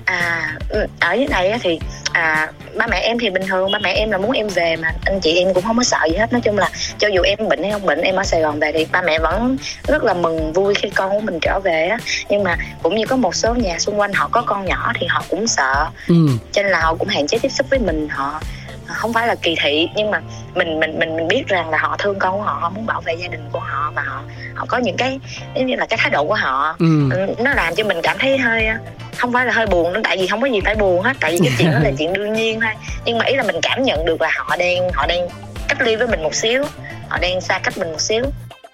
[0.06, 1.80] À ừ, ở dưới này á thì
[2.12, 4.92] à ba mẹ em thì bình thường ba mẹ em là muốn em về mà
[5.06, 6.34] anh chị em cũng không có sợ gì hết.
[6.34, 8.72] Nói chung là cho dù em bệnh hay không bệnh em ở sài gòn về
[8.72, 11.98] thì ba mẹ vẫn rất là mừng vui khi con của mình trở về á.
[12.30, 15.08] Nhưng mà cũng như có một số nhà xung quanh họ có con nhỏ thì
[15.08, 15.88] họ cũng sợ.
[16.08, 16.16] Ừ.
[16.52, 18.42] Cho nên là họ cũng hạn chế tiếp xúc với mình họ
[18.88, 20.22] không phải là kỳ thị nhưng mà
[20.56, 23.02] mình mình mình mình biết rằng là họ thương con của họ họ muốn bảo
[23.02, 24.22] vệ gia đình của họ và họ
[24.56, 25.20] họ có những cái
[25.56, 26.76] giống như là cái thái độ của họ.
[26.80, 27.10] Ừ.
[27.12, 28.68] Ừ, nó làm cho mình cảm thấy hơi
[29.18, 31.32] không phải là hơi buồn nữa tại vì không có gì phải buồn hết tại
[31.32, 32.72] vì cái chuyện đó là chuyện đương nhiên thôi.
[33.06, 35.28] Nhưng mà ý là mình cảm nhận được là họ đang họ đang
[35.68, 36.64] cách ly với mình một xíu
[37.10, 38.24] họ đang xa cách mình một xíu.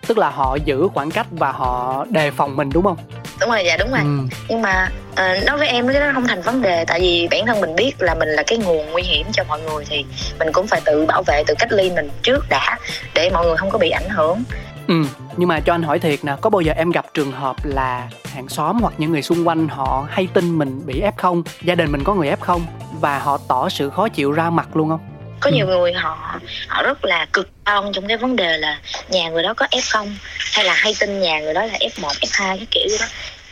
[0.08, 2.98] Tức là họ giữ khoảng cách và họ đề phòng mình đúng không?
[3.40, 4.00] Đúng rồi dạ đúng rồi.
[4.00, 4.38] Ừ.
[4.50, 7.46] Nhưng mà ờ, đối với em cái đó không thành vấn đề tại vì bản
[7.46, 10.06] thân mình biết là mình là cái nguồn nguy hiểm cho mọi người thì
[10.40, 12.78] mình cũng phải tự bảo vệ tự cách ly mình trước đã
[13.14, 14.44] để mọi người không có bị ảnh hưởng.
[14.88, 14.96] Ừ,
[15.38, 18.08] nhưng mà cho anh hỏi thiệt nè, có bao giờ em gặp trường hợp là
[18.34, 21.92] hàng xóm hoặc những người xung quanh họ hay tin mình bị F0, gia đình
[21.92, 22.60] mình có người F0
[23.00, 25.00] và họ tỏ sự khó chịu ra mặt luôn không?
[25.40, 25.56] có Ừ.
[25.56, 29.44] nhiều người họ họ rất là cực đoan trong cái vấn đề là nhà người
[29.44, 30.08] đó có f0
[30.54, 33.06] hay là hay tin nhà người đó là f1 f2 cái kiểu gì đó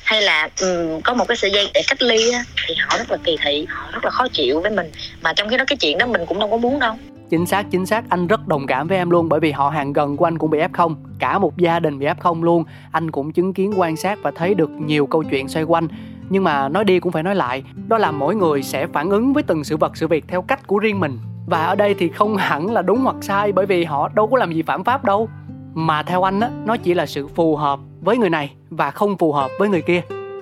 [0.09, 3.11] hay là um, có một cái sợi dây để cách ly á, thì họ rất
[3.11, 4.91] là kỳ thị họ rất là khó chịu với mình
[5.21, 6.95] mà trong khi đó cái chuyện đó mình cũng đâu có muốn đâu
[7.29, 9.93] Chính xác, chính xác, anh rất đồng cảm với em luôn bởi vì họ hàng
[9.93, 12.63] gần của anh cũng bị F0, cả một gia đình bị F0 luôn.
[12.91, 15.87] Anh cũng chứng kiến quan sát và thấy được nhiều câu chuyện xoay quanh.
[16.29, 19.33] Nhưng mà nói đi cũng phải nói lại, đó là mỗi người sẽ phản ứng
[19.33, 21.19] với từng sự vật sự việc theo cách của riêng mình.
[21.47, 24.37] Và ở đây thì không hẳn là đúng hoặc sai bởi vì họ đâu có
[24.37, 25.29] làm gì phạm pháp đâu.
[25.79, 29.17] Mà theo anh á, nó chỉ là sự phù hợp với người này và không
[29.17, 30.01] phù hợp với người kia.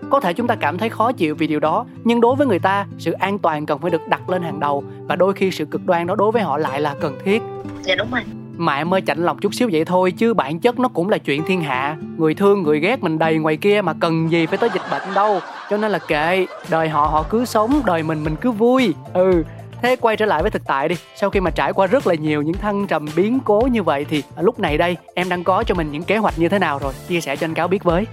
[0.10, 2.60] Có thể chúng ta cảm thấy khó chịu vì điều đó, nhưng đối với người
[2.60, 5.66] ta, sự an toàn cần phải được đặt lên hàng đầu và đôi khi sự
[5.66, 7.42] cực đoan đó đối với họ lại là cần thiết.
[7.82, 8.22] dạ đúng rồi
[8.58, 11.18] mà em ơi chạnh lòng chút xíu vậy thôi chứ bản chất nó cũng là
[11.18, 14.58] chuyện thiên hạ người thương người ghét mình đầy ngoài kia mà cần gì phải
[14.58, 18.24] tới dịch bệnh đâu cho nên là kệ đời họ họ cứ sống đời mình
[18.24, 19.44] mình cứ vui ừ
[19.82, 20.96] Thế quay trở lại với thực tại đi.
[21.16, 24.06] Sau khi mà trải qua rất là nhiều những thăng trầm biến cố như vậy
[24.10, 26.60] Thì à, lúc này đây em đang có cho mình những kế hoạch như thế
[26.60, 26.94] nào rồi?
[27.08, 28.06] Chia sẻ cho anh Cáo biết với.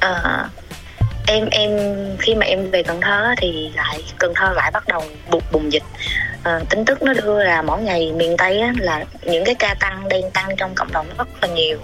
[0.00, 0.48] À,
[1.30, 1.70] Em em
[2.18, 5.72] khi mà em về Cần Thơ thì lại Cần Thơ lại bắt đầu bùng bùng
[5.72, 5.82] dịch.
[6.42, 9.74] À, Tin tức nó đưa là mỗi ngày miền Tây á, là những cái ca
[9.80, 11.78] tăng đang tăng trong cộng đồng rất là nhiều.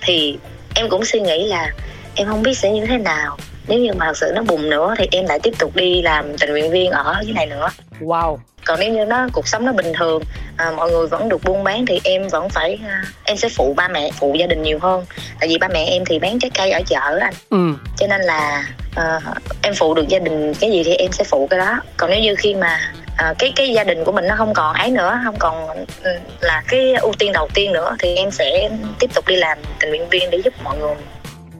[0.00, 0.38] Thì
[0.74, 1.70] em cũng suy nghĩ là
[2.14, 3.36] em không biết sẽ như thế nào
[3.68, 6.38] nếu như mà thật sự nó bùng nữa thì em lại tiếp tục đi làm
[6.38, 7.68] tình nguyện viên ở dưới này nữa.
[8.00, 8.38] Wow.
[8.64, 10.22] Còn nếu như nó cuộc sống nó bình thường
[10.56, 13.74] à, mọi người vẫn được buôn bán thì em vẫn phải à, em sẽ phụ
[13.76, 15.04] ba mẹ phụ gia đình nhiều hơn.
[15.40, 17.34] Tại vì ba mẹ em thì bán trái cây ở chợ anh.
[17.50, 17.72] Ừ.
[17.98, 19.20] cho nên là à,
[19.62, 21.80] em phụ được gia đình cái gì thì em sẽ phụ cái đó.
[21.96, 24.74] Còn nếu như khi mà à, cái cái gia đình của mình nó không còn
[24.76, 25.68] ấy nữa không còn
[26.02, 29.58] ừ, là cái ưu tiên đầu tiên nữa thì em sẽ tiếp tục đi làm
[29.80, 30.94] tình nguyện viên để giúp mọi người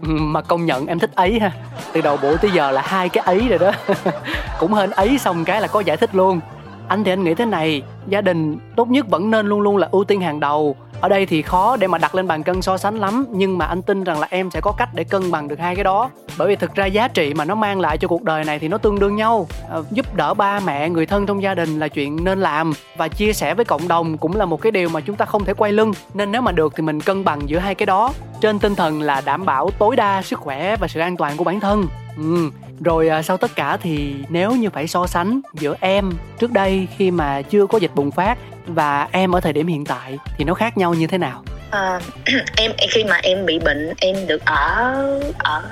[0.06, 1.50] mà công nhận em thích ấy ha.
[1.92, 3.72] Từ đầu buổi tới giờ là hai cái ấy rồi đó.
[4.60, 6.40] Cũng hên ấy xong cái là có giải thích luôn.
[6.88, 9.88] Anh thì anh nghĩ thế này, gia đình tốt nhất vẫn nên luôn luôn là
[9.90, 12.78] ưu tiên hàng đầu ở đây thì khó để mà đặt lên bàn cân so
[12.78, 15.48] sánh lắm nhưng mà anh tin rằng là em sẽ có cách để cân bằng
[15.48, 16.10] được hai cái đó.
[16.38, 18.68] Bởi vì thực ra giá trị mà nó mang lại cho cuộc đời này thì
[18.68, 19.46] nó tương đương nhau.
[19.70, 23.08] À, giúp đỡ ba mẹ người thân trong gia đình là chuyện nên làm và
[23.08, 25.54] chia sẻ với cộng đồng cũng là một cái điều mà chúng ta không thể
[25.54, 25.92] quay lưng.
[26.14, 28.12] Nên nếu mà được thì mình cân bằng giữa hai cái đó.
[28.40, 31.44] Trên tinh thần là đảm bảo tối đa sức khỏe và sự an toàn của
[31.44, 31.86] bản thân.
[32.16, 36.50] Ừ rồi à, sau tất cả thì nếu như phải so sánh giữa em trước
[36.50, 40.18] đây khi mà chưa có dịch bùng phát và em ở thời điểm hiện tại
[40.38, 41.44] thì nó khác nhau như thế nào?
[41.70, 42.00] À,
[42.56, 45.62] em khi mà em bị bệnh em được ở ở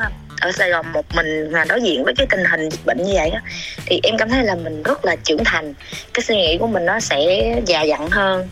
[0.41, 3.13] ở Sài Gòn một mình mà đối diện với cái tình hình dịch bệnh như
[3.15, 3.39] vậy đó
[3.87, 5.75] thì em cảm thấy là mình rất là trưởng thành.
[6.15, 8.49] Cái suy nghĩ của mình nó sẽ già dặn hơn.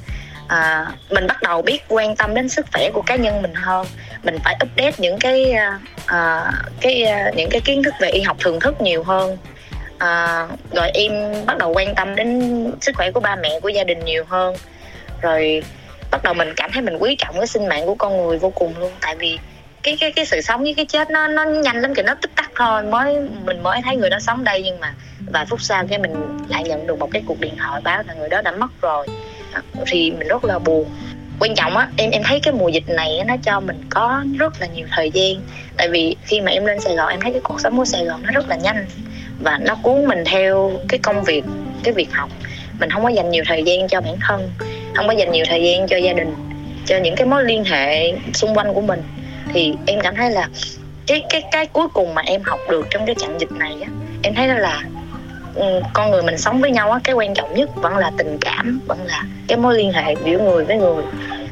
[0.48, 3.86] À, mình bắt đầu biết quan tâm đến sức khỏe của cá nhân mình hơn
[4.22, 5.54] mình phải update những cái
[6.02, 9.36] uh, cái uh, những cái kiến thức về y học thường thức nhiều hơn.
[9.98, 11.12] À, rồi em
[11.46, 14.54] bắt đầu quan tâm đến sức khỏe của ba mẹ của gia đình nhiều hơn.
[15.20, 15.62] Rồi
[16.10, 18.50] bắt đầu mình cảm thấy mình quý trọng cái sinh mạng của con người vô
[18.50, 18.92] cùng luôn.
[19.00, 19.38] Tại vì
[19.82, 22.30] cái cái cái sự sống với cái chết nó nó nhanh lắm kìa nó tích
[22.36, 22.82] tắc thôi.
[22.82, 24.94] Mới mình mới thấy người đó sống đây nhưng mà
[25.32, 26.14] vài phút sau cái mình
[26.48, 29.06] lại nhận được một cái cuộc điện thoại báo là người đó đã mất rồi.
[29.86, 30.90] Thì mình rất là buồn
[31.42, 34.60] quan trọng á, em em thấy cái mùa dịch này nó cho mình có rất
[34.60, 35.34] là nhiều thời gian.
[35.76, 38.04] Tại vì khi mà em lên sài gòn, em thấy cái cuộc sống của sài
[38.04, 38.86] gòn nó rất là nhanh
[39.40, 41.44] và nó cuốn mình theo cái công việc,
[41.82, 42.30] cái việc học.
[42.80, 44.50] Mình không có dành nhiều thời gian cho bản thân,
[44.94, 46.34] không có dành nhiều thời gian cho gia đình,
[46.86, 49.02] cho những cái mối liên hệ xung quanh của mình.
[49.54, 50.48] Thì em cảm thấy là
[51.06, 53.88] cái cái cái cuối cùng mà em học được trong cái chặng dịch này á,
[54.22, 54.82] em thấy đó là
[55.54, 58.38] Ừ, con người mình sống với nhau á, cái quan trọng nhất vẫn là tình
[58.40, 61.04] cảm, vẫn là cái mối liên hệ giữa người với người.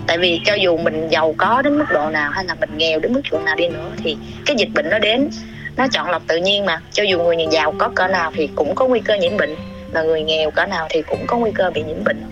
[0.06, 3.00] Tại vì cho dù mình giàu có đến mức độ nào hay là mình nghèo
[3.00, 5.30] đến mức độ nào đi nữa thì cái dịch bệnh nó đến,
[5.76, 6.80] nó chọn lọc tự nhiên mà.
[6.92, 9.56] Cho dù người giàu có cỡ nào thì cũng có nguy cơ nhiễm bệnh
[9.92, 12.22] và người nghèo cỡ nào thì cũng có nguy cơ bị nhiễm bệnh.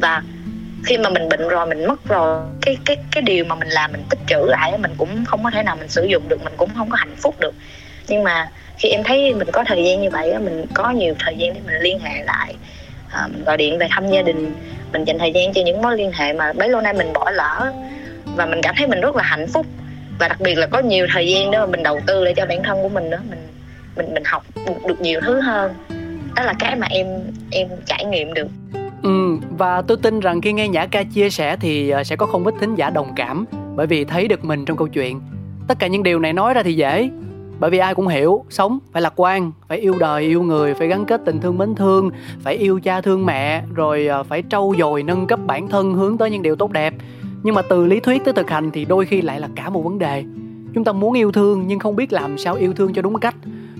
[0.00, 0.22] Và
[0.84, 3.92] khi mà mình bệnh rồi, mình mất rồi, cái cái cái điều mà mình làm
[3.92, 6.54] mình tích trữ lại mình cũng không có thể nào mình sử dụng được, mình
[6.56, 7.54] cũng không có hạnh phúc được
[8.08, 11.36] nhưng mà khi em thấy mình có thời gian như vậy mình có nhiều thời
[11.36, 12.54] gian để mình liên hệ lại
[13.10, 14.54] à, mình gọi điện về thăm gia đình.
[14.92, 17.30] Mình dành thời gian cho những mối liên hệ mà bấy lâu nay mình bỏ
[17.30, 17.72] lỡ.
[18.36, 19.66] Và mình cảm thấy mình rất là hạnh phúc.
[20.18, 22.46] Và đặc biệt là có nhiều thời gian đó mà mình đầu tư để cho
[22.46, 23.20] bản thân của mình nữa.
[23.30, 23.38] Mình
[23.96, 24.44] mình mình học
[24.88, 25.72] được nhiều thứ hơn.
[26.36, 27.06] Đó là cái mà em
[27.50, 28.48] em trải nghiệm được.
[29.02, 32.26] Ừ, và tôi tin rằng khi nghe Nhã ca chia sẻ thì ờ, sẽ có
[32.26, 33.44] không ít thính giả đồng cảm
[33.76, 35.20] bởi vì thấy được mình trong câu chuyện.
[35.68, 37.08] Tất cả những điều này nói ra thì dễ,
[37.60, 40.88] bởi vì ai cũng hiểu, sống phải lạc quan, phải yêu đời, yêu người, phải
[40.88, 44.74] gắn kết tình thương mến thương, phải yêu cha thương mẹ, rồi ờ, phải trau
[44.78, 46.94] dồi, nâng cấp bản thân, hướng tới những điều tốt đẹp.
[47.42, 49.84] Nhưng mà từ lý thuyết tới thực hành thì đôi khi lại là cả một
[49.84, 50.24] vấn đề.
[50.74, 53.34] Chúng ta muốn yêu thương nhưng không biết làm sao yêu thương cho đúng cách.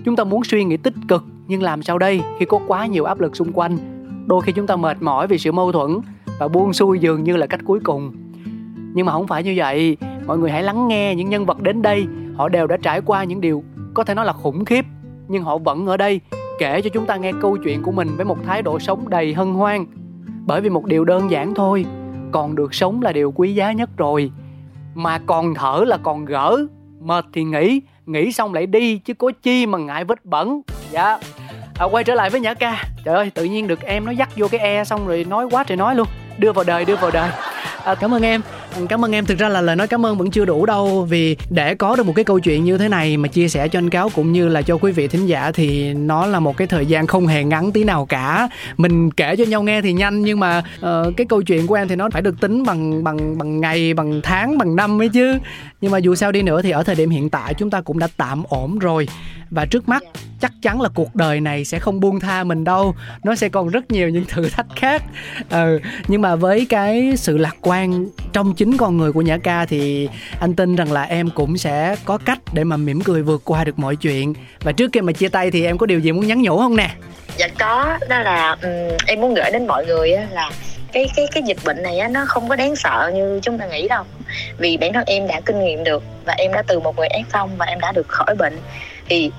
[0.05, 3.03] Chúng ta muốn suy nghĩ tích cực nhưng làm sao đây khi có quá nhiều
[3.03, 3.77] áp lực xung quanh?
[4.27, 5.99] Đôi khi chúng ta mệt mỏi vì sự mâu thuẫn
[6.39, 8.11] và buông xuôi dường như là cách cuối cùng.
[8.93, 9.97] Nhưng mà không phải như vậy.
[10.25, 12.05] Mọi người hãy lắng nghe những nhân vật đến đây
[12.37, 13.63] họ đều đã trải qua những điều
[13.93, 14.85] có thể nói là khủng khiếp
[15.27, 16.21] nhưng họ vẫn ở đây
[16.59, 19.33] kể cho chúng ta nghe câu chuyện của mình với một thái độ sống đầy
[19.33, 19.85] hân hoan.
[20.45, 21.85] Bởi vì một điều đơn giản thôi
[22.31, 24.31] còn được sống là điều quý giá nhất rồi.
[24.95, 26.57] Mà còn thở là còn gỡ
[27.01, 30.61] mệt thì nghỉ nghỉ xong lại đi chứ có chi mà ngại vết bẩn.
[30.91, 31.19] Dạ.
[31.79, 32.83] À, quay trở lại với nhã ca.
[33.03, 35.63] Trời ơi tự nhiên được em nó dắt vô cái e xong rồi nói quá
[35.63, 36.07] trời nói luôn.
[36.37, 37.29] Đưa vào đời đưa vào đời.
[37.83, 38.41] À, cảm ơn em.
[38.77, 39.25] Ừ, cảm ơn em.
[39.25, 42.05] Thực ra là lời nói cảm ơn vẫn chưa đủ đâu vì để có được
[42.05, 44.47] một cái câu chuyện như thế này mà chia sẻ cho anh cáo cũng như
[44.47, 47.43] là cho quý vị thính giả thì nó là một cái thời gian không hề
[47.43, 48.49] ngắn tí nào cả.
[48.77, 51.87] Mình kể cho nhau nghe thì nhanh nhưng mà uh, cái câu chuyện của em
[51.87, 55.37] thì nó phải được tính bằng bằng bằng ngày bằng tháng bằng năm ấy chứ.
[55.81, 57.99] Nhưng mà dù sao đi nữa thì ở thời điểm hiện tại chúng ta cũng
[57.99, 59.07] đã tạm ổn rồi.
[59.49, 60.03] Và trước mắt
[60.41, 62.95] chắc chắn là cuộc đời này sẽ không buông tha mình đâu.
[63.23, 65.03] Nó sẽ còn rất nhiều những thử thách khác.
[65.49, 69.65] Ừ, nhưng mà với cái sự lạc quan trong chính con người của nhã ca
[69.65, 70.09] thì
[70.39, 73.63] anh tin rằng là em cũng sẽ có cách để mà mỉm cười vượt qua
[73.63, 74.33] được mọi chuyện.
[74.61, 76.75] Và trước khi mà chia tay thì em có điều gì muốn nhắn nhủ không
[76.75, 76.89] nè?
[77.37, 80.51] Dạ có đó là um, em muốn gửi đến mọi người là
[80.93, 83.65] cái cái cái dịch bệnh này á, nó không có đáng sợ như chúng ta
[83.65, 84.03] nghĩ đâu.
[84.57, 87.47] Vì bản thân em đã kinh nghiệm được và em đã từ một người f
[87.57, 88.57] và em đã được khỏi bệnh.
[89.09, 89.31] Thì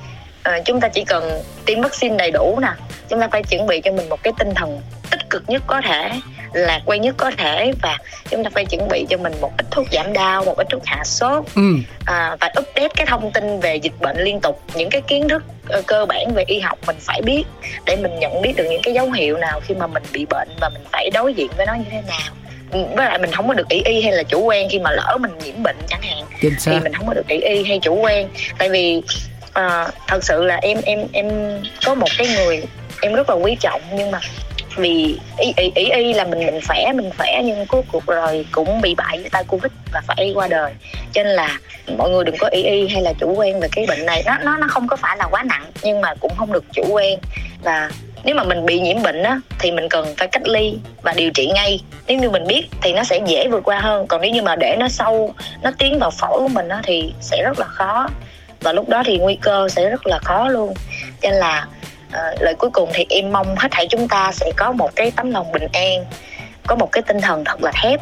[0.48, 2.72] uh, chúng ta chỉ cần tiêm vaccine đầy đủ nè.
[3.08, 5.80] Chúng ta phải chuẩn bị cho mình một cái tinh thần tích cực nhất có
[5.84, 6.10] thể
[6.52, 7.98] lạc quan nhất có thể và
[8.30, 10.82] chúng ta phải chuẩn bị cho mình một ít thuốc giảm đau một ít thuốc
[10.86, 11.44] hạ sốt.
[11.54, 11.62] Ừ.
[12.04, 15.44] à, và update cái thông tin về dịch bệnh liên tục những cái kiến thức
[15.78, 17.44] uh, cơ bản về y học mình phải biết
[17.84, 20.48] để mình nhận biết được những cái dấu hiệu nào khi mà mình bị bệnh
[20.60, 22.32] và mình phải đối diện với nó như thế nào.
[22.70, 25.16] Với lại mình không có được ý y hay là chủ quan khi mà lỡ
[25.20, 28.28] mình nhiễm bệnh chẳng hạn thì mình không có được ý y hay chủ quan.
[28.58, 29.02] Tại vì
[29.46, 31.28] uh, thật sự là em em em
[31.86, 32.62] có một cái người
[33.00, 34.20] em rất là quý trọng nhưng mà
[34.78, 38.46] vì ý, ý, ý, ý là mình mình khỏe mình khỏe nhưng cuối cuộc rồi
[38.52, 40.72] cũng bị bại với tay covid và phải qua đời.
[41.12, 41.58] Cho nên là
[41.96, 44.22] mọi người đừng có ý y hay là chủ quan về cái bệnh này.
[44.26, 46.84] Nó nó nó không có phải là quá nặng nhưng mà cũng không được chủ
[46.90, 47.18] quan.
[47.62, 47.90] Và
[48.24, 51.30] nếu mà mình bị nhiễm bệnh á thì mình cần phải cách ly và điều
[51.30, 51.80] trị ngay.
[52.06, 54.06] Nếu như mình biết thì nó sẽ dễ vượt qua hơn.
[54.06, 57.12] Còn nếu như mà để nó sâu nó tiến vào phổi của mình á thì
[57.20, 58.08] sẽ rất là khó.
[58.60, 60.74] Và lúc đó thì nguy cơ sẽ rất là khó luôn.
[61.22, 61.66] Cho nên là
[62.12, 65.10] Ờ, lời cuối cùng thì em mong hết thảy chúng ta sẽ có một cái
[65.10, 66.04] tấm lòng bình an,
[66.66, 68.00] có một cái tinh thần thật là thép,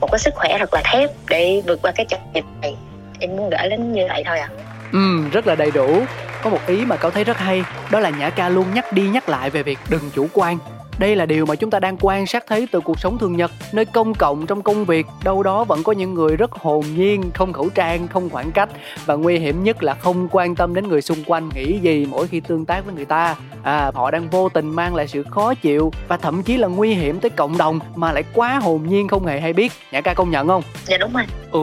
[0.00, 2.74] một cái sức khỏe thật là thép để vượt qua cái trận dịch này.
[3.20, 4.48] Em muốn gửi đến như vậy thôi à
[4.92, 6.02] ừ rất là đầy đủ.
[6.42, 9.02] Có một ý mà cậu thấy rất hay, đó là nhã ca luôn nhắc đi
[9.02, 10.58] nhắc lại về việc đừng chủ quan
[11.00, 13.50] đây là điều mà chúng ta đang quan sát thấy từ cuộc sống thường nhật,
[13.72, 17.30] nơi công cộng trong công việc, đâu đó vẫn có những người rất hồn nhiên,
[17.34, 18.68] không khẩu trang, không khoảng cách
[19.06, 22.26] và nguy hiểm nhất là không quan tâm đến người xung quanh nghĩ gì mỗi
[22.26, 23.36] khi tương tác với người ta.
[23.62, 26.94] À, họ đang vô tình mang lại sự khó chịu và thậm chí là nguy
[26.94, 29.72] hiểm tới cộng đồng mà lại quá hồn nhiên không hề hay biết.
[29.92, 30.62] Nhã ca công nhận không?
[30.84, 31.24] Dạ đúng rồi.
[31.50, 31.60] Ừ,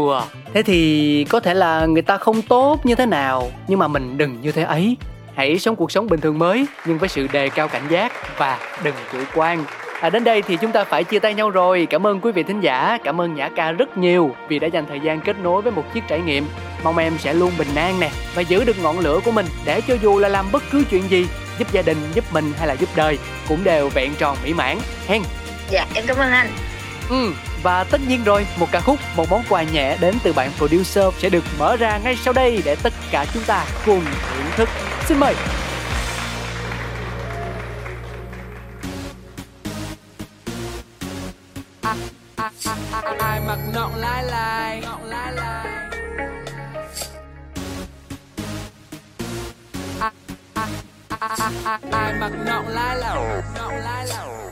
[0.54, 4.18] thế thì có thể là người ta không tốt như thế nào nhưng mà mình
[4.18, 4.98] đừng như thế ấy
[5.38, 8.60] Hãy sống cuộc sống bình thường mới nhưng với sự đề cao cảnh giác và
[8.84, 9.64] đừng chủ quan.
[10.02, 11.88] À, đến đây thì chúng ta phải chia tay nhau rồi.
[11.90, 14.86] Cảm ơn quý vị thính giả, cảm ơn Nhã Ca rất nhiều vì đã dành
[14.90, 16.46] thời gian kết nối với một chiếc trải nghiệm.
[16.84, 19.82] Mong em sẽ luôn bình an nè và giữ được ngọn lửa của mình để
[19.88, 21.28] cho dù là làm bất cứ chuyện gì,
[21.60, 23.18] giúp gia đình, giúp mình hay là giúp đời
[23.48, 24.78] cũng đều vẹn tròn mỹ mãn.
[25.08, 25.22] Hen.
[25.70, 26.48] Dạ, em cảm ơn anh.
[27.10, 27.32] Ừ,
[27.64, 31.05] và tất nhiên rồi, một ca khúc, một món quà nhẹ đến từ bạn producer
[31.20, 34.70] sẽ được mở ra ngay sau đây để tất cả chúng ta cùng thưởng thức.
[35.05, 35.36] Xin mời.
[43.20, 44.84] Ai mặc nọng lái lai
[51.91, 54.47] ai mặc nọng lái lẩu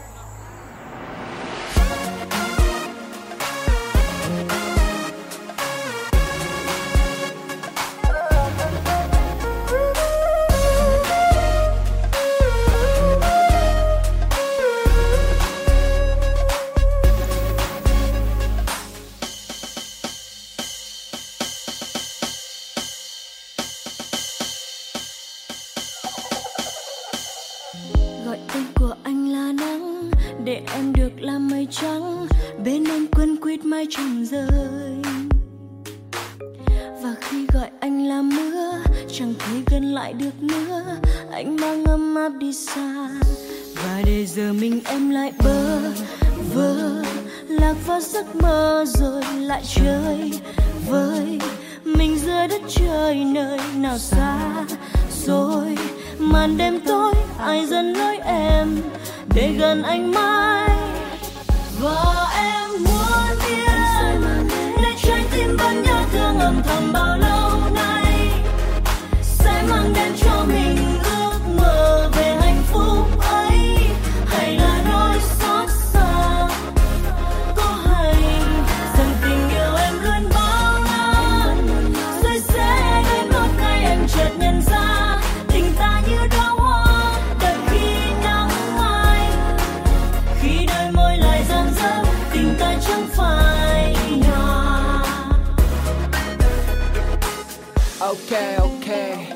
[98.26, 99.28] Okay, okay.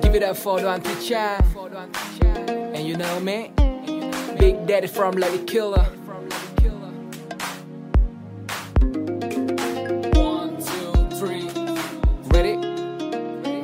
[0.00, 1.38] Give it up for Thị Trang.
[2.74, 3.50] And you know me,
[4.38, 5.84] Big Daddy from Lady Killer.
[10.14, 11.50] One, two, three.
[12.30, 12.56] Ready?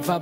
[0.04, 0.18] Và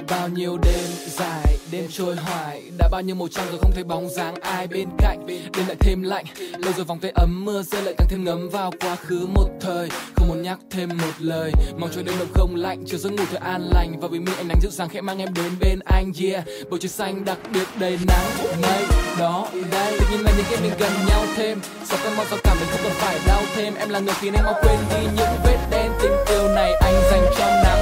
[1.71, 4.89] đêm trôi hoài Đã bao nhiêu màu trăng rồi không thấy bóng dáng ai bên
[4.99, 5.27] cạnh.
[5.27, 6.25] Đêm lại thêm lạnh,
[6.59, 9.49] lâu rồi vòng tay ấm mưa rơi lại càng thêm ngấm vào quá khứ một
[9.61, 9.89] thời.
[10.17, 13.25] Không muốn nhắc thêm một lời, mong cho đêm đông không lạnh Chiều giấc ngủ
[13.31, 14.01] thật an lành.
[14.01, 16.79] Và vì mi ánh nắng dịu dàng khẽ mang em đến bên anh Yeah, bầu
[16.79, 18.27] trời xanh đặc biệt đầy nắng
[18.63, 18.85] mây
[19.19, 22.39] đó đây Tự nhiên là những cái mình gần nhau thêm sao cơn mong sao
[22.45, 23.75] cảm mình không cần phải đau thêm.
[23.75, 25.93] Em là người khiến anh mau quên đi những vết đen.
[26.03, 27.76] Tình yêu này anh dành cho nàng.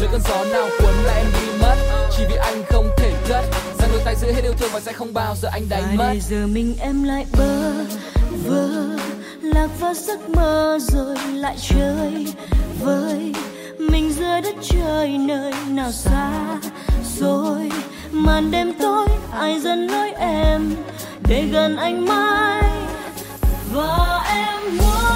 [0.00, 1.76] Giữa cơn gió nào cuốn là em đi mất.
[2.16, 3.44] Chỉ vì anh không thể cất.
[3.78, 6.04] Rằng đôi tay giữ hết yêu thương và sẽ không bao giờ anh đánh mất.
[6.12, 7.72] để giờ mình em lại bơ
[8.44, 8.68] vơ
[9.42, 12.26] lạc vào giấc mơ rồi lại chơi
[12.80, 13.32] với
[13.78, 16.30] mình giữa đất trời nơi nào xa
[17.18, 17.70] rồi
[18.10, 20.74] màn đêm tối ai dần nói em
[21.28, 22.62] để gần anh mãi?
[23.72, 25.07] Và em muốn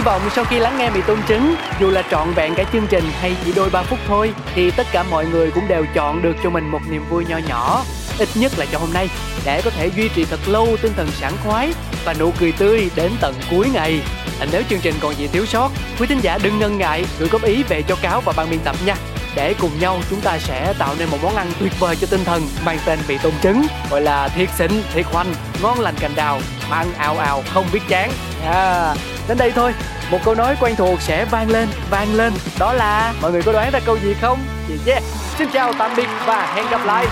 [0.00, 2.86] hy vọng sau khi lắng nghe mì tôm trứng dù là trọn vẹn cả chương
[2.86, 6.22] trình hay chỉ đôi ba phút thôi thì tất cả mọi người cũng đều chọn
[6.22, 7.82] được cho mình một niềm vui nho nhỏ.
[8.18, 9.08] Ít nhất là cho hôm nay
[9.44, 11.72] để có thể duy trì thật lâu tinh thần sảng khoái
[12.04, 14.00] và nụ cười tươi đến tận cuối ngày.
[14.40, 17.28] À, nếu chương trình còn gì thiếu sót quý thính giả đừng ngần ngại gửi
[17.28, 18.94] góp ý về cho cáo và ban biên tập nha.
[19.34, 22.24] Để cùng nhau chúng ta sẽ tạo nên một món ăn tuyệt vời cho tinh
[22.24, 26.14] thần mang tên mì tôm trứng gọi là thiệt xịn thiệt hoành ngon lành cành
[26.14, 26.40] đào
[26.70, 28.10] ăn ào ào không biết chán.
[28.44, 29.74] Yeah đến đây thôi.
[30.10, 32.32] Một câu nói quen thuộc sẽ vang lên vang lên.
[32.58, 34.38] Đó là mọi người có đoán ra câu gì không?
[34.68, 35.02] Yeah, yeah.
[35.38, 37.06] xin chào tạm biệt và hẹn gặp lại.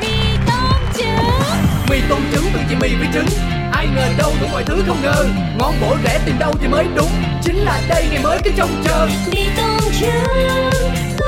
[0.00, 0.08] Mì
[0.46, 1.26] tôm trứng.
[1.90, 3.26] Mì tôm trứng từ chị mì với trứng.
[3.72, 5.24] Ai ngờ đâu đủ mọi thứ không ngờ.
[5.58, 7.10] Ngon bổ rẻ tìm đâu thì mới đúng.
[7.42, 9.08] Chính là đây ngày mới cứ trông chờ.
[9.32, 11.21] Mì tôm trứng